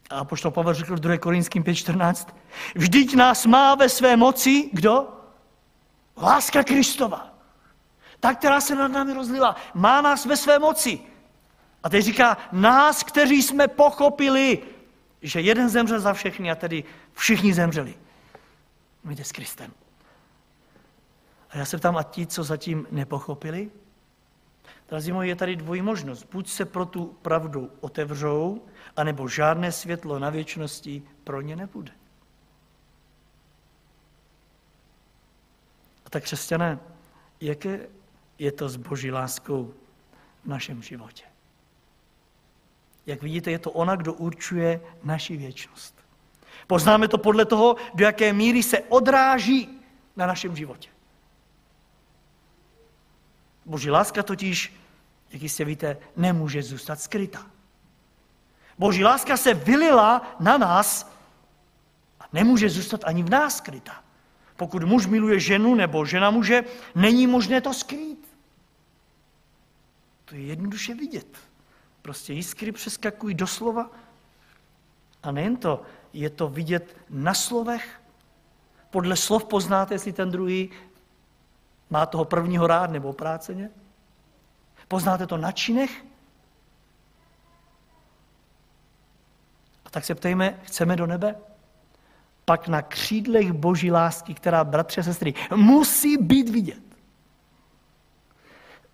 A 0.09 0.25
poštol 0.25 0.51
Pavel 0.51 0.73
řekl 0.73 0.95
v 0.95 0.99
2. 0.99 1.17
Korinským 1.17 1.63
5.14, 1.63 2.33
vždyť 2.75 3.15
nás 3.15 3.45
má 3.45 3.75
ve 3.75 3.89
své 3.89 4.17
moci, 4.17 4.69
kdo? 4.73 5.07
Láska 6.17 6.63
Kristova. 6.63 7.33
Ta, 8.19 8.33
která 8.33 8.61
se 8.61 8.75
nad 8.75 8.87
námi 8.87 9.13
rozlila, 9.13 9.55
má 9.73 10.01
nás 10.01 10.25
ve 10.25 10.37
své 10.37 10.59
moci. 10.59 10.99
A 11.83 11.89
teď 11.89 12.05
říká, 12.05 12.37
nás, 12.51 13.03
kteří 13.03 13.41
jsme 13.41 13.67
pochopili, 13.67 14.63
že 15.21 15.41
jeden 15.41 15.69
zemřel 15.69 15.99
za 15.99 16.13
všechny 16.13 16.51
a 16.51 16.55
tedy 16.55 16.83
všichni 17.13 17.53
zemřeli. 17.53 17.95
Jde 19.13 19.23
s 19.23 19.31
Kristem. 19.31 19.73
A 21.49 21.57
já 21.57 21.65
se 21.65 21.77
ptám, 21.77 21.97
a 21.97 22.03
ti, 22.03 22.27
co 22.27 22.43
zatím 22.43 22.87
nepochopili? 22.91 23.71
Drazí 24.89 25.11
moji, 25.11 25.29
je 25.29 25.35
tady 25.35 25.55
dvojí 25.55 25.81
možnost. 25.81 26.27
Buď 26.31 26.49
se 26.49 26.65
pro 26.65 26.85
tu 26.85 27.05
pravdu 27.05 27.71
otevřou, 27.81 28.61
anebo 28.95 29.27
žádné 29.27 29.71
světlo 29.71 30.19
na 30.19 30.29
věčnosti 30.29 31.03
pro 31.23 31.41
ně 31.41 31.55
nebude. 31.55 31.91
A 36.05 36.09
tak 36.09 36.23
křesťané, 36.23 36.79
jaké 37.41 37.87
je 38.39 38.51
to 38.51 38.69
s 38.69 38.75
boží 38.75 39.11
láskou 39.11 39.73
v 40.43 40.47
našem 40.47 40.83
životě? 40.83 41.23
Jak 43.05 43.21
vidíte, 43.21 43.51
je 43.51 43.59
to 43.59 43.71
ona, 43.71 43.95
kdo 43.95 44.13
určuje 44.13 44.81
naši 45.03 45.37
věčnost. 45.37 46.04
Poznáme 46.67 47.07
to 47.07 47.17
podle 47.17 47.45
toho, 47.45 47.75
do 47.93 48.05
jaké 48.05 48.33
míry 48.33 48.63
se 48.63 48.79
odráží 48.79 49.81
na 50.15 50.27
našem 50.27 50.55
životě. 50.55 50.89
Boží 53.65 53.91
láska 53.91 54.23
totiž, 54.23 54.73
jak 55.29 55.41
jistě 55.41 55.65
víte, 55.65 55.97
nemůže 56.15 56.63
zůstat 56.63 57.01
skrytá. 57.01 57.45
Boží 58.77 59.03
láska 59.03 59.37
se 59.37 59.53
vylila 59.53 60.35
na 60.39 60.57
nás 60.57 61.11
a 62.19 62.23
nemůže 62.33 62.69
zůstat 62.69 63.01
ani 63.03 63.23
v 63.23 63.29
nás 63.29 63.57
skrytá. 63.57 64.03
Pokud 64.55 64.83
muž 64.83 65.05
miluje 65.05 65.39
ženu 65.39 65.75
nebo 65.75 66.05
žena 66.05 66.31
muže, 66.31 66.63
není 66.95 67.27
možné 67.27 67.61
to 67.61 67.73
skrýt. 67.73 68.27
To 70.25 70.35
je 70.35 70.41
jednoduše 70.41 70.93
vidět. 70.93 71.37
Prostě 72.01 72.33
jiskry 72.33 72.71
přeskakují 72.71 73.35
do 73.35 73.47
slova. 73.47 73.89
A 75.23 75.31
nejen 75.31 75.57
to, 75.57 75.81
je 76.15 76.29
to 76.29 76.47
vidět 76.47 76.97
na 77.09 77.33
slovech. 77.33 78.01
Podle 78.89 79.15
slov 79.15 79.45
poznáte, 79.45 79.93
jestli 79.93 80.13
ten 80.13 80.31
druhý 80.31 80.69
má 81.89 82.05
toho 82.05 82.25
prvního 82.25 82.67
rád 82.67 82.91
nebo 82.91 83.13
práceně. 83.13 83.69
Poznáte 84.87 85.27
to 85.27 85.37
na 85.37 85.51
činech. 85.51 86.05
A 89.85 89.89
tak 89.89 90.05
se 90.05 90.15
ptejme, 90.15 90.59
chceme 90.63 90.95
do 90.95 91.07
nebe? 91.07 91.35
Pak 92.45 92.67
na 92.67 92.81
křídlech 92.81 93.51
boží 93.51 93.91
lásky, 93.91 94.33
která, 94.33 94.63
bratře 94.63 95.01
a 95.01 95.03
sestry, 95.03 95.33
musí 95.55 96.17
být 96.17 96.49
vidět. 96.49 96.83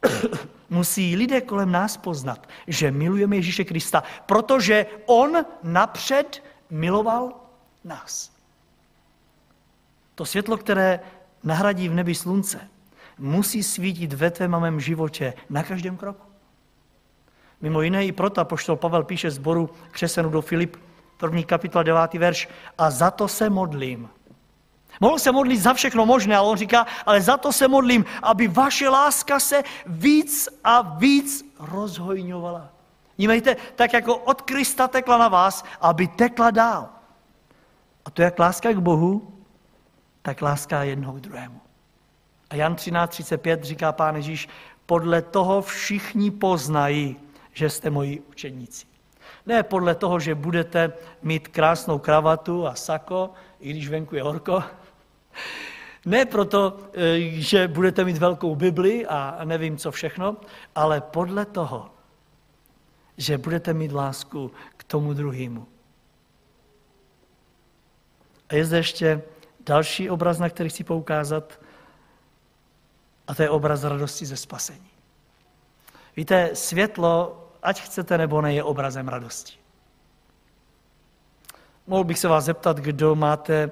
musí 0.70 1.16
lidé 1.16 1.42
kolem 1.42 1.72
nás 1.72 1.98
poznat, 1.98 2.50
že 2.68 2.92
milujeme 2.92 3.36
Ježíše 3.36 3.64
Krista, 3.64 4.04
protože 4.26 4.86
On 5.06 5.46
napřed 5.64 6.44
miloval 6.72 7.34
nás. 7.84 8.32
To 10.16 10.26
světlo, 10.26 10.58
které 10.58 11.00
nahradí 11.44 11.90
v 11.90 11.94
nebi 11.94 12.16
slunce, 12.16 12.70
musí 13.18 13.64
svítit 13.64 14.14
ve 14.14 14.32
tvém 14.32 14.60
mém 14.60 14.80
životě 14.80 15.34
na 15.50 15.64
každém 15.64 15.98
kroku. 15.98 16.26
Mimo 17.62 17.82
jiné 17.82 18.06
i 18.06 18.12
proto 18.12 18.46
poštol 18.46 18.76
Pavel 18.76 19.04
píše 19.04 19.32
zboru 19.32 19.70
křesenu 19.92 20.30
do 20.30 20.42
Filip, 20.42 20.78
první 21.18 21.44
kapitola, 21.44 21.84
devátý 21.84 22.18
verš, 22.18 22.50
a 22.78 22.92
za 22.92 23.12
to 23.12 23.28
se 23.28 23.50
modlím. 23.50 24.10
Mohl 25.00 25.20
se 25.20 25.32
modlit 25.32 25.62
za 25.62 25.74
všechno 25.74 26.06
možné, 26.06 26.38
ale 26.38 26.50
on 26.50 26.58
říká, 26.58 26.86
ale 27.06 27.22
za 27.22 27.38
to 27.38 27.52
se 27.54 27.68
modlím, 27.68 28.06
aby 28.24 28.48
vaše 28.48 28.90
láska 28.90 29.40
se 29.40 29.64
víc 29.86 30.50
a 30.64 30.82
víc 30.82 31.56
rozhojňovala. 31.60 32.70
Vnímejte, 33.22 33.58
tak 33.76 33.94
jako 33.94 34.18
od 34.18 34.42
Krista 34.42 34.88
tekla 34.88 35.18
na 35.18 35.28
vás, 35.28 35.66
aby 35.82 36.08
tekla 36.08 36.52
dál. 36.52 36.90
A 38.06 38.10
to 38.10 38.22
jak 38.22 38.40
láska 38.40 38.74
k 38.74 38.78
Bohu, 38.78 39.34
tak 40.22 40.42
láska 40.42 40.84
jednoho 40.84 41.14
k 41.14 41.22
druhému. 41.22 41.62
A 42.50 42.56
Jan 42.56 42.76
13.35 42.76 43.62
říká 43.62 43.92
pán 43.92 44.16
Ježíš, 44.16 44.50
podle 44.86 45.22
toho 45.22 45.62
všichni 45.62 46.32
poznají, 46.32 47.16
že 47.54 47.70
jste 47.70 47.90
moji 47.90 48.20
učeníci. 48.20 48.86
Ne 49.46 49.64
podle 49.64 49.96
toho, 49.96 50.20
že 50.20 50.36
budete 50.36 50.94
mít 51.22 51.48
krásnou 51.48 52.00
kravatu 52.00 52.68
a 52.68 52.76
sako, 52.76 53.30
i 53.60 53.70
když 53.70 53.90
venku 53.90 54.16
je 54.16 54.24
horko. 54.24 54.64
Ne 56.06 56.26
proto, 56.26 56.78
eh, 56.94 57.20
že 57.30 57.68
budete 57.68 58.04
mít 58.04 58.18
velkou 58.18 58.56
Bibli 58.56 59.06
a 59.06 59.40
nevím 59.44 59.78
co 59.78 59.92
všechno, 59.92 60.38
ale 60.76 61.02
podle 61.02 61.46
toho, 61.46 62.01
že 63.18 63.38
budete 63.38 63.74
mít 63.74 63.92
lásku 63.92 64.52
k 64.78 64.84
tomu 64.84 65.14
druhému. 65.14 65.68
A 68.50 68.56
je 68.56 68.66
zde 68.66 68.78
ještě 68.78 69.22
další 69.60 70.10
obraz, 70.10 70.40
na 70.40 70.50
který 70.50 70.70
chci 70.70 70.84
poukázat, 70.84 71.60
a 73.28 73.36
to 73.36 73.44
je 73.44 73.50
obraz 73.50 73.84
radosti 73.84 74.26
ze 74.26 74.38
spasení. 74.38 74.90
Víte, 76.16 76.50
světlo, 76.54 77.48
ať 77.64 77.82
chcete 77.82 78.18
nebo 78.18 78.42
ne, 78.42 78.54
je 78.54 78.64
obrazem 78.64 79.08
radosti. 79.08 79.54
Mohl 81.88 82.04
bych 82.04 82.20
se 82.20 82.28
vás 82.28 82.46
zeptat, 82.46 82.78
kdo 82.78 83.16
máte 83.16 83.54
e, 83.54 83.72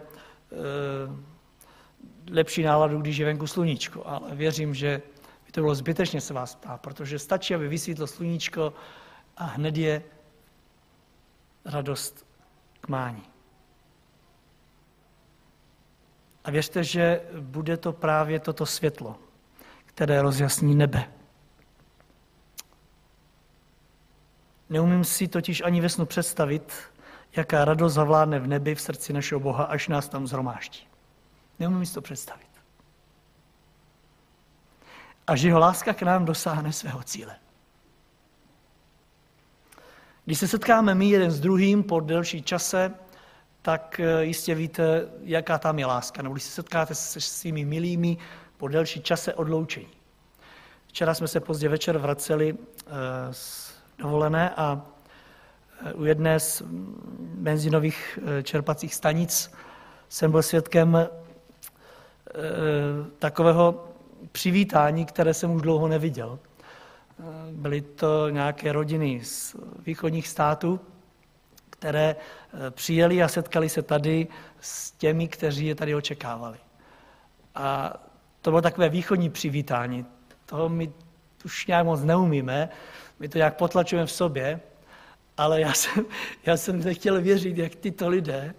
lepší 2.32 2.64
náladu, 2.64 3.02
když 3.02 3.18
je 3.18 3.26
venku 3.26 3.48
sluníčko, 3.48 4.02
ale 4.06 4.36
věřím, 4.36 4.74
že 4.74 5.02
by 5.46 5.52
to 5.52 5.62
bylo 5.62 5.76
zbytečně 5.76 6.22
se 6.22 6.34
vás 6.34 6.56
ptát, 6.56 6.82
protože 6.82 7.20
stačí, 7.20 7.56
aby 7.56 7.68
vysvítlo 7.68 8.08
sluníčko 8.08 8.74
a 9.40 9.44
hned 9.44 9.78
je 9.78 10.04
radost 11.66 12.26
k 12.82 12.88
mání. 12.88 13.24
A 16.44 16.52
věřte, 16.52 16.84
že 16.84 17.22
bude 17.40 17.78
to 17.78 17.94
právě 17.94 18.40
toto 18.40 18.66
světlo, 18.66 19.20
které 19.86 20.22
rozjasní 20.22 20.76
nebe. 20.76 21.12
Neumím 24.70 25.04
si 25.04 25.28
totiž 25.28 25.62
ani 25.62 25.82
ve 25.82 25.90
snu 25.90 26.06
představit, 26.06 26.74
jaká 27.36 27.66
radost 27.66 27.94
zavládne 27.94 28.40
v 28.40 28.48
nebi 28.48 28.76
v 28.76 28.82
srdci 28.82 29.14
našeho 29.14 29.40
Boha, 29.40 29.64
až 29.64 29.88
nás 29.88 30.10
tam 30.10 30.28
zhromáští. 30.28 30.88
Neumím 31.60 31.86
si 31.86 31.94
to 31.94 32.02
představit. 32.02 32.50
Až 35.28 35.42
jeho 35.42 35.60
láska 35.60 35.94
k 35.94 36.02
nám 36.02 36.26
dosáhne 36.26 36.74
svého 36.74 37.04
cíle. 37.04 37.36
Když 40.30 40.40
se 40.40 40.48
setkáme 40.48 40.96
my 40.96 41.10
jeden 41.10 41.32
s 41.32 41.40
druhým 41.40 41.84
po 41.84 42.00
delší 42.00 42.42
čase, 42.42 42.94
tak 43.62 44.00
eh, 44.00 44.26
jistě 44.26 44.56
víte, 44.56 45.08
jaká 45.22 45.58
tam 45.58 45.80
je 45.80 45.86
láska. 45.86 46.22
Nebo 46.22 46.34
když 46.34 46.44
se 46.44 46.52
setkáte 46.52 46.96
se 46.96 47.22
svými 47.22 47.66
milými 47.66 48.18
po 48.58 48.68
delší 48.68 49.02
čase 49.02 49.34
odloučení. 49.34 49.88
Včera 50.88 51.14
jsme 51.14 51.28
se 51.28 51.40
pozdě 51.40 51.70
večer 51.70 51.98
vraceli 51.98 52.58
eh, 52.58 52.88
z 53.32 53.74
dovolené 53.98 54.50
a 54.50 54.82
eh, 55.86 55.94
u 55.94 56.06
jedné 56.06 56.40
z 56.40 56.64
benzinových 57.20 58.20
čerpacích 58.44 58.96
stanic 58.96 59.52
jsem 60.10 60.32
byl 60.32 60.44
svědkem 60.44 61.08
takového 63.20 63.88
přivítání, 64.32 65.06
které 65.06 65.34
jsem 65.34 65.52
už 65.52 65.62
dlouho 65.62 65.88
neviděl. 65.88 66.40
Byly 67.52 67.82
to 67.82 68.30
nějaké 68.30 68.72
rodiny 68.72 69.22
z 69.24 69.56
východních 69.86 70.28
států, 70.28 70.80
které 71.70 72.16
eh, 72.16 72.72
přijeli 72.72 73.24
a 73.24 73.28
setkali 73.28 73.70
se 73.70 73.82
tady 73.82 74.28
s 74.60 74.92
těmi, 74.92 75.28
kteří 75.28 75.66
je 75.66 75.76
tady 75.76 75.96
očekávali. 75.96 76.58
A 77.56 77.94
to 78.42 78.52
bylo 78.52 78.62
takové 78.62 78.90
východní 78.90 79.30
přivítání. 79.30 80.06
Toho 80.46 80.70
my 80.70 80.94
už 81.46 81.68
nějak 81.68 81.86
moc 81.86 82.02
neumíme, 82.02 82.70
my 83.20 83.30
to 83.30 83.38
nějak 83.38 83.58
potlačujeme 83.58 84.06
v 84.06 84.12
sobě, 84.12 84.60
ale 85.38 85.62
já 85.62 85.74
jsem, 85.74 86.06
já 86.46 86.58
jsem 86.58 86.84
nechtěl 86.84 87.22
věřit, 87.22 87.58
jak 87.58 87.76
tyto 87.76 88.10
lidé 88.10 88.54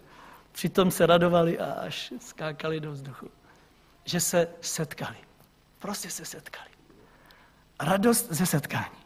přitom 0.53 0.90
se 0.90 1.07
radovali 1.07 1.59
a 1.59 1.73
až 1.73 2.12
skákali 2.20 2.81
do 2.81 2.92
vzduchu. 2.92 3.31
Že 4.05 4.20
se 4.20 4.49
setkali. 4.61 5.16
Prostě 5.79 6.11
se 6.11 6.25
setkali. 6.25 6.70
Radost 7.80 8.32
ze 8.32 8.46
setkání. 8.46 9.00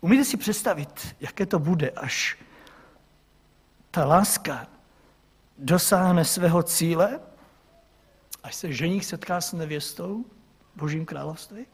Umíte 0.00 0.24
si 0.24 0.36
představit, 0.36 1.16
jaké 1.20 1.46
to 1.46 1.58
bude, 1.58 1.90
až 1.90 2.38
ta 3.90 4.04
láska 4.04 4.66
dosáhne 5.58 6.24
svého 6.24 6.62
cíle, 6.62 7.20
až 8.42 8.54
se 8.54 8.72
ženich 8.72 9.04
setká 9.04 9.40
s 9.40 9.52
nevěstou 9.52 10.24
v 10.74 10.78
Božím 10.78 11.06
království? 11.06 11.66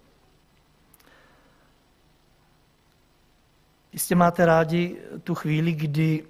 Jistě 3.93 4.15
máte 4.15 4.47
rádi 4.47 5.03
tu 5.25 5.35
chvíli, 5.35 5.73
kdy 5.73 6.27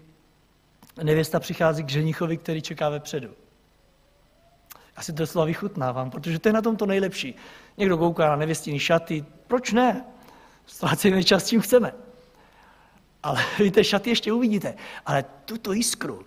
nevěsta 1.02 1.40
přichází 1.40 1.84
k 1.84 1.90
ženichovi, 1.90 2.36
který 2.36 2.62
čeká 2.62 2.88
vepředu. 2.88 3.45
Já 4.96 5.02
si 5.02 5.12
to 5.12 5.26
slova 5.26 5.46
vychutnávám, 5.46 6.10
protože 6.10 6.38
to 6.38 6.48
je 6.48 6.52
na 6.52 6.62
tom 6.62 6.76
to 6.76 6.86
nejlepší. 6.86 7.34
Někdo 7.76 7.98
kouká 7.98 8.28
na 8.28 8.36
nevěstěný 8.36 8.78
šaty, 8.78 9.24
proč 9.46 9.72
ne? 9.72 10.04
Ztrácíme 10.66 11.24
čas, 11.24 11.44
tím 11.44 11.60
chceme. 11.60 11.92
Ale 13.22 13.44
víte, 13.58 13.84
šaty 13.84 14.10
ještě 14.10 14.32
uvidíte. 14.32 14.74
Ale 15.06 15.24
tuto 15.44 15.72
jiskru, 15.72 16.24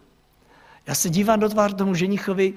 já 0.87 0.95
se 0.95 1.09
dívám 1.09 1.39
do 1.39 1.49
tváře 1.49 1.75
tomu 1.75 1.95
ženichovi, 1.95 2.53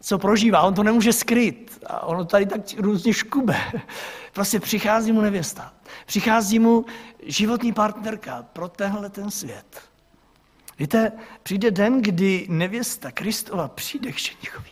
co 0.00 0.18
prožívá, 0.18 0.62
on 0.62 0.74
to 0.74 0.82
nemůže 0.82 1.12
skryt. 1.12 1.78
A 1.86 2.06
ono 2.06 2.24
tady 2.24 2.46
tak 2.46 2.60
různě 2.78 3.12
škube. 3.12 3.56
Prostě 4.32 4.60
přichází 4.60 5.12
mu 5.12 5.20
nevěsta. 5.20 5.74
Přichází 6.06 6.58
mu 6.58 6.84
životní 7.22 7.72
partnerka 7.72 8.44
pro 8.52 8.68
tenhle 8.68 9.10
ten 9.10 9.30
svět. 9.30 9.93
Víte, 10.78 11.12
přijde 11.42 11.70
den, 11.70 12.02
kdy 12.02 12.46
nevěsta 12.50 13.10
Kristova 13.10 13.68
přijde 13.68 14.12
k 14.12 14.18
ženichovi. 14.18 14.70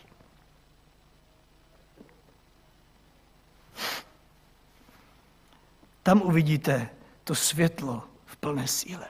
Tam 6.03 6.21
uvidíte 6.21 6.89
to 7.23 7.35
světlo 7.35 8.03
v 8.25 8.35
plné 8.35 8.67
síle. 8.67 9.05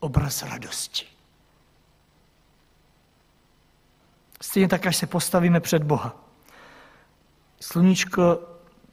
Obraz 0.00 0.42
radosti. 0.42 1.06
Stejně 4.40 4.68
tak, 4.68 4.86
až 4.86 4.96
se 4.96 5.06
postavíme 5.06 5.60
před 5.60 5.82
Boha. 5.82 6.24
Sluníčko 7.60 8.48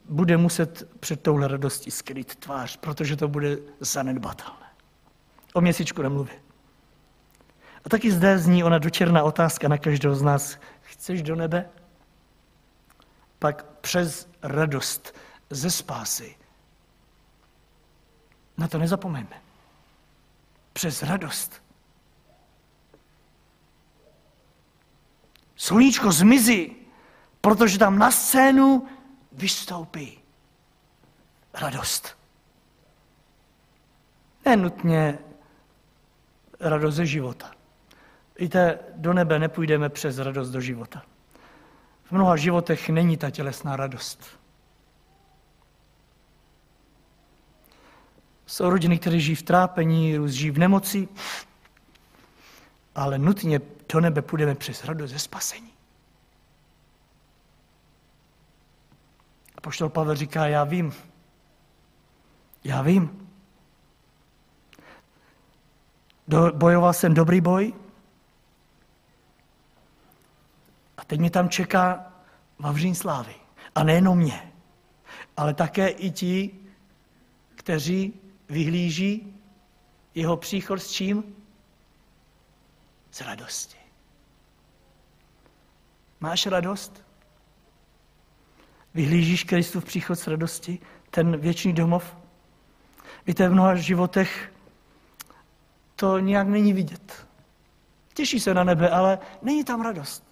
bude 0.06 0.38
muset 0.38 1.00
před 1.00 1.22
touhle 1.22 1.48
radostí 1.48 1.92
skryt 1.92 2.36
tvář, 2.36 2.78
protože 2.78 3.16
to 3.16 3.28
bude 3.28 3.58
zanedbatelné. 3.80 4.61
O 5.54 5.62
měsíčku 5.62 6.02
nemluvím. 6.02 6.40
A 7.86 7.90
taky 7.90 8.12
zde 8.12 8.38
zní 8.40 8.64
ona 8.64 8.78
dočerná 8.78 9.24
otázka 9.24 9.68
na 9.68 9.78
každého 9.78 10.16
z 10.16 10.22
nás. 10.22 10.58
Chceš 10.82 11.22
do 11.22 11.36
nebe? 11.36 11.70
Pak 13.40 13.66
přes 13.66 14.30
radost 14.42 15.16
ze 15.50 15.72
spásy. 15.72 16.36
Na 18.58 18.68
to 18.68 18.78
nezapomeňme. 18.78 19.42
Přes 20.74 21.04
radost. 21.04 21.62
Sluníčko 25.56 26.12
zmizí, 26.12 26.76
protože 27.42 27.80
tam 27.80 28.00
na 28.00 28.12
scénu 28.12 28.88
vystoupí 29.32 30.20
radost. 31.54 32.18
Nenutně 34.46 35.20
radost 36.62 36.96
ze 36.96 37.06
života. 37.06 37.52
Víte, 38.40 38.80
do 38.96 39.14
nebe 39.14 39.40
nepůjdeme 39.40 39.90
přes 39.90 40.18
radost 40.18 40.50
do 40.50 40.62
života. 40.62 41.02
V 42.04 42.12
mnoha 42.12 42.36
životech 42.36 42.90
není 42.90 43.18
ta 43.18 43.30
tělesná 43.30 43.76
radost. 43.76 44.40
Jsou 48.46 48.70
rodiny, 48.70 49.00
které 49.00 49.20
žijí 49.20 49.36
v 49.36 49.44
trápení, 49.44 50.18
žijí 50.26 50.52
v 50.52 50.60
nemoci, 50.60 51.08
ale 52.96 53.18
nutně 53.18 53.62
do 53.94 54.00
nebe 54.00 54.22
půjdeme 54.22 54.56
přes 54.56 54.84
radost 54.84 55.12
ze 55.12 55.20
spasení. 55.20 55.74
A 59.56 59.62
poštol 59.62 59.90
Pavel 59.90 60.16
říká, 60.16 60.48
já 60.48 60.64
vím, 60.64 60.94
já 62.64 62.82
vím. 62.82 63.31
Do, 66.28 66.52
bojoval 66.52 66.94
jsem 66.94 67.14
dobrý 67.14 67.42
boj, 67.42 67.74
Teď 71.12 71.20
mě 71.20 71.30
tam 71.30 71.50
čeká 71.50 72.14
Vavřín 72.60 72.96
slávy. 72.96 73.36
A 73.76 73.84
nejenom 73.84 74.18
mě, 74.18 74.52
ale 75.38 75.54
také 75.54 75.88
i 75.88 76.12
ti, 76.12 76.52
kteří 77.56 78.14
vyhlíží 78.50 79.42
jeho 80.16 80.38
příchod 80.38 80.82
s 80.82 80.92
čím? 80.92 81.36
Z 83.12 83.22
radosti. 83.22 83.78
Máš 86.20 86.46
radost? 86.46 87.04
Vyhlížíš 88.94 89.44
Kristův 89.44 89.86
příchod 89.86 90.20
s 90.20 90.28
radosti? 90.28 90.80
Ten 91.10 91.38
věčný 91.38 91.74
domov? 91.74 92.18
Víte, 93.28 93.50
v 93.50 93.54
mnoha 93.54 93.76
životech 93.76 94.54
to 96.02 96.20
nějak 96.20 96.48
není 96.48 96.74
vidět. 96.74 97.28
Těší 98.14 98.40
se 98.40 98.54
na 98.54 98.64
nebe, 98.64 98.90
ale 98.90 99.20
není 99.42 99.64
tam 99.64 99.82
radost. 99.82 100.24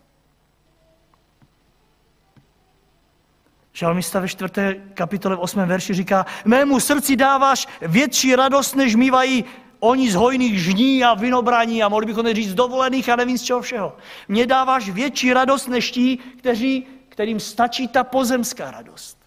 Žalmista 3.73 4.19
ve 4.19 4.27
čtvrté 4.27 4.75
kapitole 4.93 5.35
v 5.35 5.39
osmém 5.39 5.69
verši 5.69 5.93
říká, 5.93 6.25
mému 6.45 6.79
srdci 6.79 7.15
dáváš 7.15 7.67
větší 7.81 8.35
radost, 8.35 8.75
než 8.75 8.95
mývají 8.95 9.45
oni 9.79 10.11
z 10.11 10.15
hojných 10.15 10.59
žní 10.59 11.03
a 11.03 11.13
vinobraní 11.13 11.83
a 11.83 11.89
mohli 11.89 12.05
bychom 12.05 12.33
říct 12.33 12.53
dovolených 12.53 13.09
a 13.09 13.15
nevím 13.15 13.37
z 13.37 13.43
čeho 13.43 13.61
všeho. 13.61 13.97
Mně 14.27 14.47
dáváš 14.47 14.89
větší 14.89 15.33
radost, 15.33 15.67
než 15.67 15.91
ti, 15.91 16.17
kteří, 16.37 16.87
kterým 17.09 17.39
stačí 17.39 17.87
ta 17.87 18.03
pozemská 18.03 18.71
radost. 18.71 19.18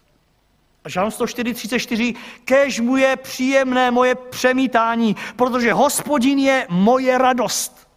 A 0.83 0.89
Žalm 0.89 1.11
134, 1.11 2.13
kež 2.45 2.79
mu 2.79 2.97
je 2.97 3.15
příjemné 3.15 3.91
moje 3.91 4.15
přemítání, 4.15 5.15
protože 5.35 5.73
hospodin 5.73 6.39
je 6.39 6.67
moje 6.69 7.17
radost. 7.17 7.87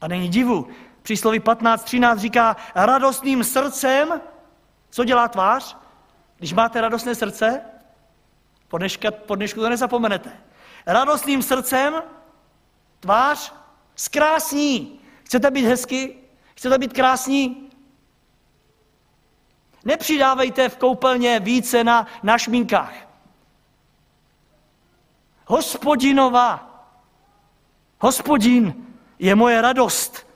A 0.00 0.08
není 0.08 0.28
divu, 0.28 0.68
Přísloví 1.06 1.40
15.13 1.40 2.18
říká, 2.18 2.56
radostným 2.74 3.44
srdcem, 3.44 4.20
co 4.90 5.04
dělá 5.04 5.28
tvář? 5.28 5.76
Když 6.38 6.52
máte 6.52 6.80
radostné 6.80 7.14
srdce, 7.14 7.60
po, 8.68 8.78
dneška, 8.78 9.10
po 9.10 9.34
dnešku 9.34 9.60
to 9.60 9.68
nezapomenete. 9.68 10.32
Radostným 10.86 11.42
srdcem 11.42 11.94
tvář 13.00 13.54
zkrásní. 13.96 15.00
Chcete 15.24 15.50
být 15.50 15.64
hezky? 15.64 16.16
Chcete 16.54 16.78
být 16.78 16.92
krásní? 16.92 17.65
Nepřidávejte 19.86 20.68
v 20.68 20.76
koupelně 20.76 21.40
více 21.40 21.84
na, 21.84 22.06
na 22.22 22.38
šminkách. 22.38 22.94
Hospodinova. 25.46 26.72
Hospodin 28.00 28.86
je 29.18 29.34
moje 29.34 29.62
radost 29.62 30.26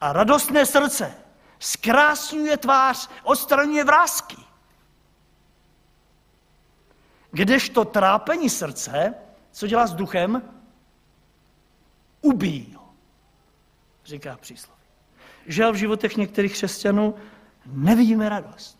a 0.00 0.12
radostné 0.12 0.66
srdce 0.66 1.14
zkrásňuje 1.58 2.56
tvář, 2.56 3.10
odstraňuje 3.22 3.84
vrázky. 3.84 4.36
Kdežto 7.30 7.84
trápení 7.84 8.50
srdce, 8.50 9.14
co 9.50 9.66
dělá 9.66 9.86
s 9.86 9.94
duchem, 9.94 10.42
ubíjí 12.20 12.74
ho, 12.74 12.94
říká 14.04 14.36
přísloví. 14.40 14.82
Žel 15.46 15.72
v 15.72 15.76
životech 15.76 16.16
některých 16.16 16.52
křesťanů 16.52 17.14
nevidíme 17.72 18.28
radost. 18.28 18.78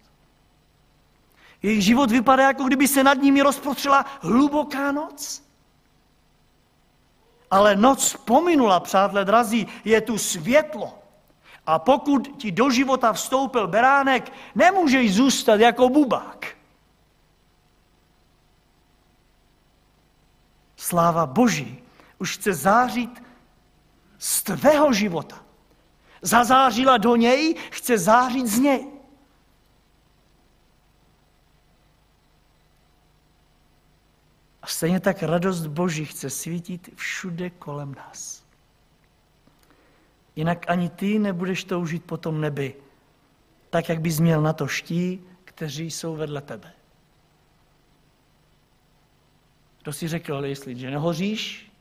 Jejich 1.62 1.84
život 1.84 2.10
vypadá, 2.10 2.42
jako 2.42 2.64
kdyby 2.64 2.88
se 2.88 3.04
nad 3.04 3.14
nimi 3.14 3.42
rozprostřela 3.42 4.06
hluboká 4.20 4.92
noc. 4.92 5.42
Ale 7.50 7.76
noc 7.76 8.16
pominula, 8.24 8.80
přátelé 8.80 9.24
drazí, 9.24 9.66
je 9.84 10.00
tu 10.00 10.18
světlo. 10.18 10.98
A 11.66 11.78
pokud 11.78 12.36
ti 12.38 12.52
do 12.52 12.70
života 12.70 13.12
vstoupil 13.12 13.66
beránek, 13.66 14.32
nemůžeš 14.54 15.14
zůstat 15.14 15.60
jako 15.60 15.88
bubák. 15.88 16.46
Sláva 20.76 21.26
Boží 21.26 21.82
už 22.18 22.38
chce 22.38 22.54
zářit 22.54 23.22
z 24.18 24.42
tvého 24.42 24.92
života. 24.92 25.47
Zazářila 26.22 26.96
do 26.96 27.16
něj, 27.16 27.54
chce 27.70 27.98
zářit 27.98 28.46
z 28.46 28.58
něj. 28.58 28.86
A 34.62 34.66
stejně 34.66 35.00
tak 35.00 35.22
radost 35.22 35.66
Boží 35.66 36.04
chce 36.04 36.30
svítit 36.30 36.90
všude 36.94 37.50
kolem 37.50 37.94
nás. 37.94 38.44
Jinak 40.36 40.70
ani 40.70 40.88
ty 40.88 41.18
nebudeš 41.18 41.64
toužit 41.64 42.04
po 42.04 42.16
tom 42.16 42.40
nebi, 42.40 42.74
tak 43.70 43.88
jak 43.88 44.00
bys 44.00 44.20
měl 44.20 44.42
na 44.42 44.52
to 44.52 44.66
ští, 44.66 45.22
kteří 45.44 45.90
jsou 45.90 46.16
vedle 46.16 46.40
tebe. 46.40 46.72
Kdo 49.82 49.92
si 49.92 50.08
řekl, 50.08 50.36
ale 50.36 50.48
jestli 50.48 50.76
že 50.76 50.90
nehoříš, 50.90 51.72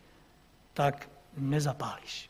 tak 0.74 1.10
nezapálíš. 1.38 2.30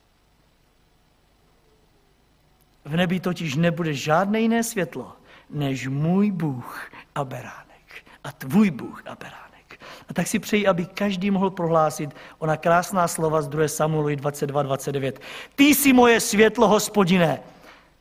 V 2.88 2.96
nebi 2.96 3.20
totiž 3.20 3.56
nebude 3.56 3.94
žádné 3.94 4.40
jiné 4.40 4.64
světlo, 4.64 5.12
než 5.50 5.88
můj 5.88 6.32
Bůh 6.32 6.92
a 7.16 7.24
beránek. 7.24 8.06
A 8.24 8.32
tvůj 8.32 8.72
Bůh 8.72 9.04
a 9.06 9.16
beránek. 9.16 9.80
A 10.10 10.14
tak 10.14 10.28
si 10.28 10.40
přeji, 10.40 10.68
aby 10.68 10.86
každý 10.86 11.32
mohl 11.32 11.50
prohlásit 11.50 12.16
ona 12.40 12.58
krásná 12.58 13.08
slova 13.08 13.42
z 13.42 13.48
2. 13.48 13.68
Samuelu 13.68 14.16
22, 14.16 14.64
29. 14.64 15.20
Ty 15.56 15.64
jsi 15.64 15.94
moje 15.94 16.20
světlo, 16.20 16.68
hospodine. 16.68 17.40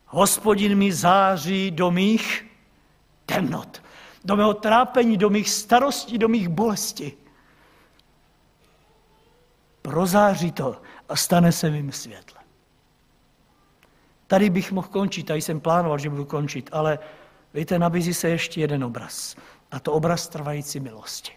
Hospodin 0.06 0.78
mi 0.78 0.92
září 0.92 1.70
do 1.70 1.90
mých 1.90 2.46
temnot, 3.26 3.82
do 4.24 4.36
mého 4.36 4.54
trápení, 4.54 5.16
do 5.16 5.30
mých 5.30 5.50
starostí, 5.50 6.18
do 6.18 6.28
mých 6.28 6.48
bolesti. 6.48 7.12
Prozáří 9.82 10.52
to 10.52 10.82
a 11.08 11.16
stane 11.16 11.52
se 11.52 11.70
mým 11.70 11.92
světlem. 11.92 12.35
Tady 14.26 14.50
bych 14.50 14.72
mohl 14.72 14.88
končit, 14.88 15.26
tady 15.26 15.42
jsem 15.42 15.60
plánoval, 15.60 15.98
že 15.98 16.10
budu 16.10 16.24
končit, 16.24 16.68
ale 16.72 16.98
víte, 17.54 17.78
nabízí 17.78 18.14
se 18.14 18.28
ještě 18.28 18.60
jeden 18.60 18.84
obraz. 18.84 19.36
A 19.70 19.80
to 19.80 19.92
obraz 19.92 20.28
trvající 20.28 20.80
milosti. 20.80 21.32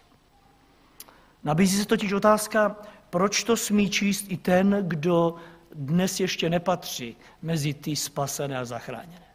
Nabízí 1.44 1.78
se 1.78 1.86
totiž 1.86 2.12
otázka, 2.12 2.76
proč 3.10 3.44
to 3.44 3.56
smí 3.56 3.90
číst 3.90 4.24
i 4.28 4.36
ten, 4.36 4.84
kdo 4.88 5.34
dnes 5.74 6.20
ještě 6.20 6.50
nepatří 6.50 7.16
mezi 7.42 7.74
ty 7.74 7.96
spasené 7.96 8.58
a 8.58 8.64
zachráněné. 8.64 9.26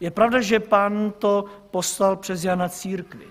Je 0.00 0.10
pravda, 0.10 0.40
že 0.40 0.60
pán 0.60 1.12
to 1.18 1.44
poslal 1.70 2.16
přes 2.16 2.44
Jana 2.44 2.68
církvi. 2.68 3.26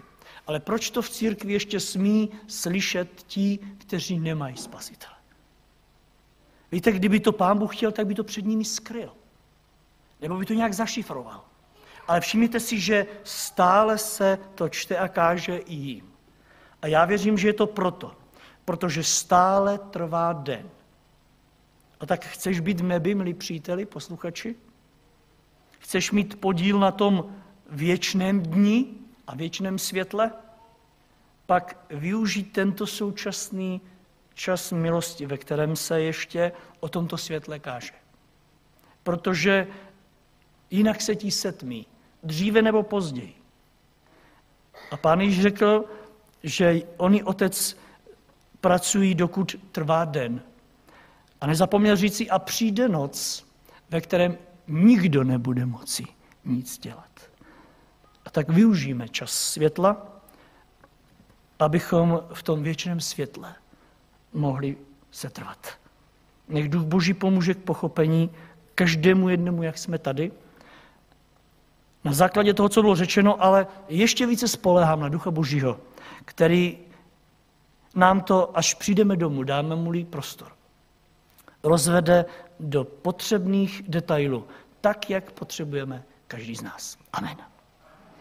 Ale 0.47 0.59
proč 0.59 0.89
to 0.89 1.01
v 1.01 1.09
církvi 1.09 1.53
ještě 1.53 1.79
smí 1.79 2.29
slyšet 2.47 3.23
ti, 3.27 3.59
kteří 3.77 4.19
nemají 4.19 4.57
spasitele? 4.57 5.15
Víte, 6.71 6.91
kdyby 6.91 7.19
to 7.19 7.31
pán 7.31 7.57
Bůh 7.59 7.75
chtěl, 7.75 7.91
tak 7.91 8.07
by 8.07 8.15
to 8.15 8.23
před 8.23 8.45
nimi 8.45 8.65
skryl. 8.65 9.11
Nebo 10.21 10.37
by 10.37 10.45
to 10.45 10.53
nějak 10.53 10.73
zašifroval. 10.73 11.43
Ale 12.07 12.21
všimněte 12.21 12.59
si, 12.59 12.79
že 12.79 13.05
stále 13.23 13.97
se 13.97 14.39
to 14.55 14.69
čte 14.69 14.97
a 14.97 15.07
káže 15.07 15.57
i 15.57 15.73
jim. 15.73 16.13
A 16.81 16.87
já 16.87 17.05
věřím, 17.05 17.37
že 17.37 17.47
je 17.47 17.53
to 17.53 17.67
proto, 17.67 18.15
protože 18.65 19.03
stále 19.03 19.77
trvá 19.77 20.33
den. 20.33 20.69
A 21.99 22.05
tak 22.05 22.25
chceš 22.25 22.59
být 22.59 22.81
nebi, 22.81 23.15
milí 23.15 23.33
příteli, 23.33 23.85
posluchači? 23.85 24.55
Chceš 25.79 26.11
mít 26.11 26.39
podíl 26.41 26.79
na 26.79 26.91
tom 26.91 27.35
věčném 27.69 28.41
dni 28.41 28.85
a 29.27 29.35
věčném 29.35 29.79
světle? 29.79 30.31
Pak 31.45 31.77
využij 31.89 32.43
tento 32.43 32.87
současný 32.87 33.81
čas 34.33 34.71
milosti, 34.71 35.25
ve 35.25 35.37
kterém 35.37 35.75
se 35.75 36.01
ještě 36.01 36.51
o 36.79 36.89
tomto 36.89 37.17
světle 37.17 37.59
káže. 37.59 37.93
Protože 39.03 39.67
jinak 40.71 41.01
se 41.01 41.15
ti 41.15 41.31
setmí, 41.31 41.85
dříve 42.23 42.61
nebo 42.61 42.83
později. 42.83 43.33
A 44.91 44.97
pán 44.97 45.21
již 45.21 45.41
řekl, 45.41 45.85
že 46.43 46.81
oni 46.97 47.23
otec 47.23 47.77
pracují, 48.61 49.15
dokud 49.15 49.55
trvá 49.71 50.05
den. 50.05 50.41
A 51.41 51.47
nezapomněl 51.47 51.95
říci, 51.95 52.29
a 52.29 52.39
přijde 52.39 52.89
noc, 52.89 53.45
ve 53.89 54.01
kterém 54.01 54.37
nikdo 54.67 55.23
nebude 55.23 55.65
moci 55.65 56.05
nic 56.45 56.77
dělat. 56.77 57.09
A 58.25 58.29
tak 58.29 58.49
využijeme 58.49 59.09
čas 59.09 59.31
světla, 59.31 60.21
abychom 61.59 62.23
v 62.33 62.43
tom 62.43 62.63
věčném 62.63 62.99
světle 62.99 63.55
mohli 64.33 64.77
setrvat. 65.11 65.67
Nech 66.47 66.69
Duch 66.69 66.83
Boží 66.83 67.13
pomůže 67.13 67.53
k 67.53 67.57
pochopení 67.57 68.29
každému 68.75 69.29
jednomu, 69.29 69.63
jak 69.63 69.77
jsme 69.77 69.97
tady. 69.97 70.31
Na 72.03 72.13
základě 72.13 72.53
toho, 72.53 72.69
co 72.69 72.81
bylo 72.81 72.95
řečeno, 72.95 73.43
ale 73.43 73.67
ještě 73.89 74.25
více 74.25 74.47
spolehám 74.47 74.99
na 74.99 75.09
Ducha 75.09 75.31
Božího, 75.31 75.79
který 76.25 76.77
nám 77.95 78.21
to, 78.21 78.57
až 78.57 78.73
přijdeme 78.73 79.15
domů, 79.15 79.43
dáme 79.43 79.75
mu 79.75 80.05
prostor, 80.05 80.51
rozvede 81.63 82.25
do 82.59 82.83
potřebných 82.83 83.83
detailů, 83.87 84.47
tak, 84.81 85.09
jak 85.09 85.31
potřebujeme 85.31 86.03
každý 86.27 86.55
z 86.55 86.61
nás. 86.61 86.97
Amen. 87.13 87.37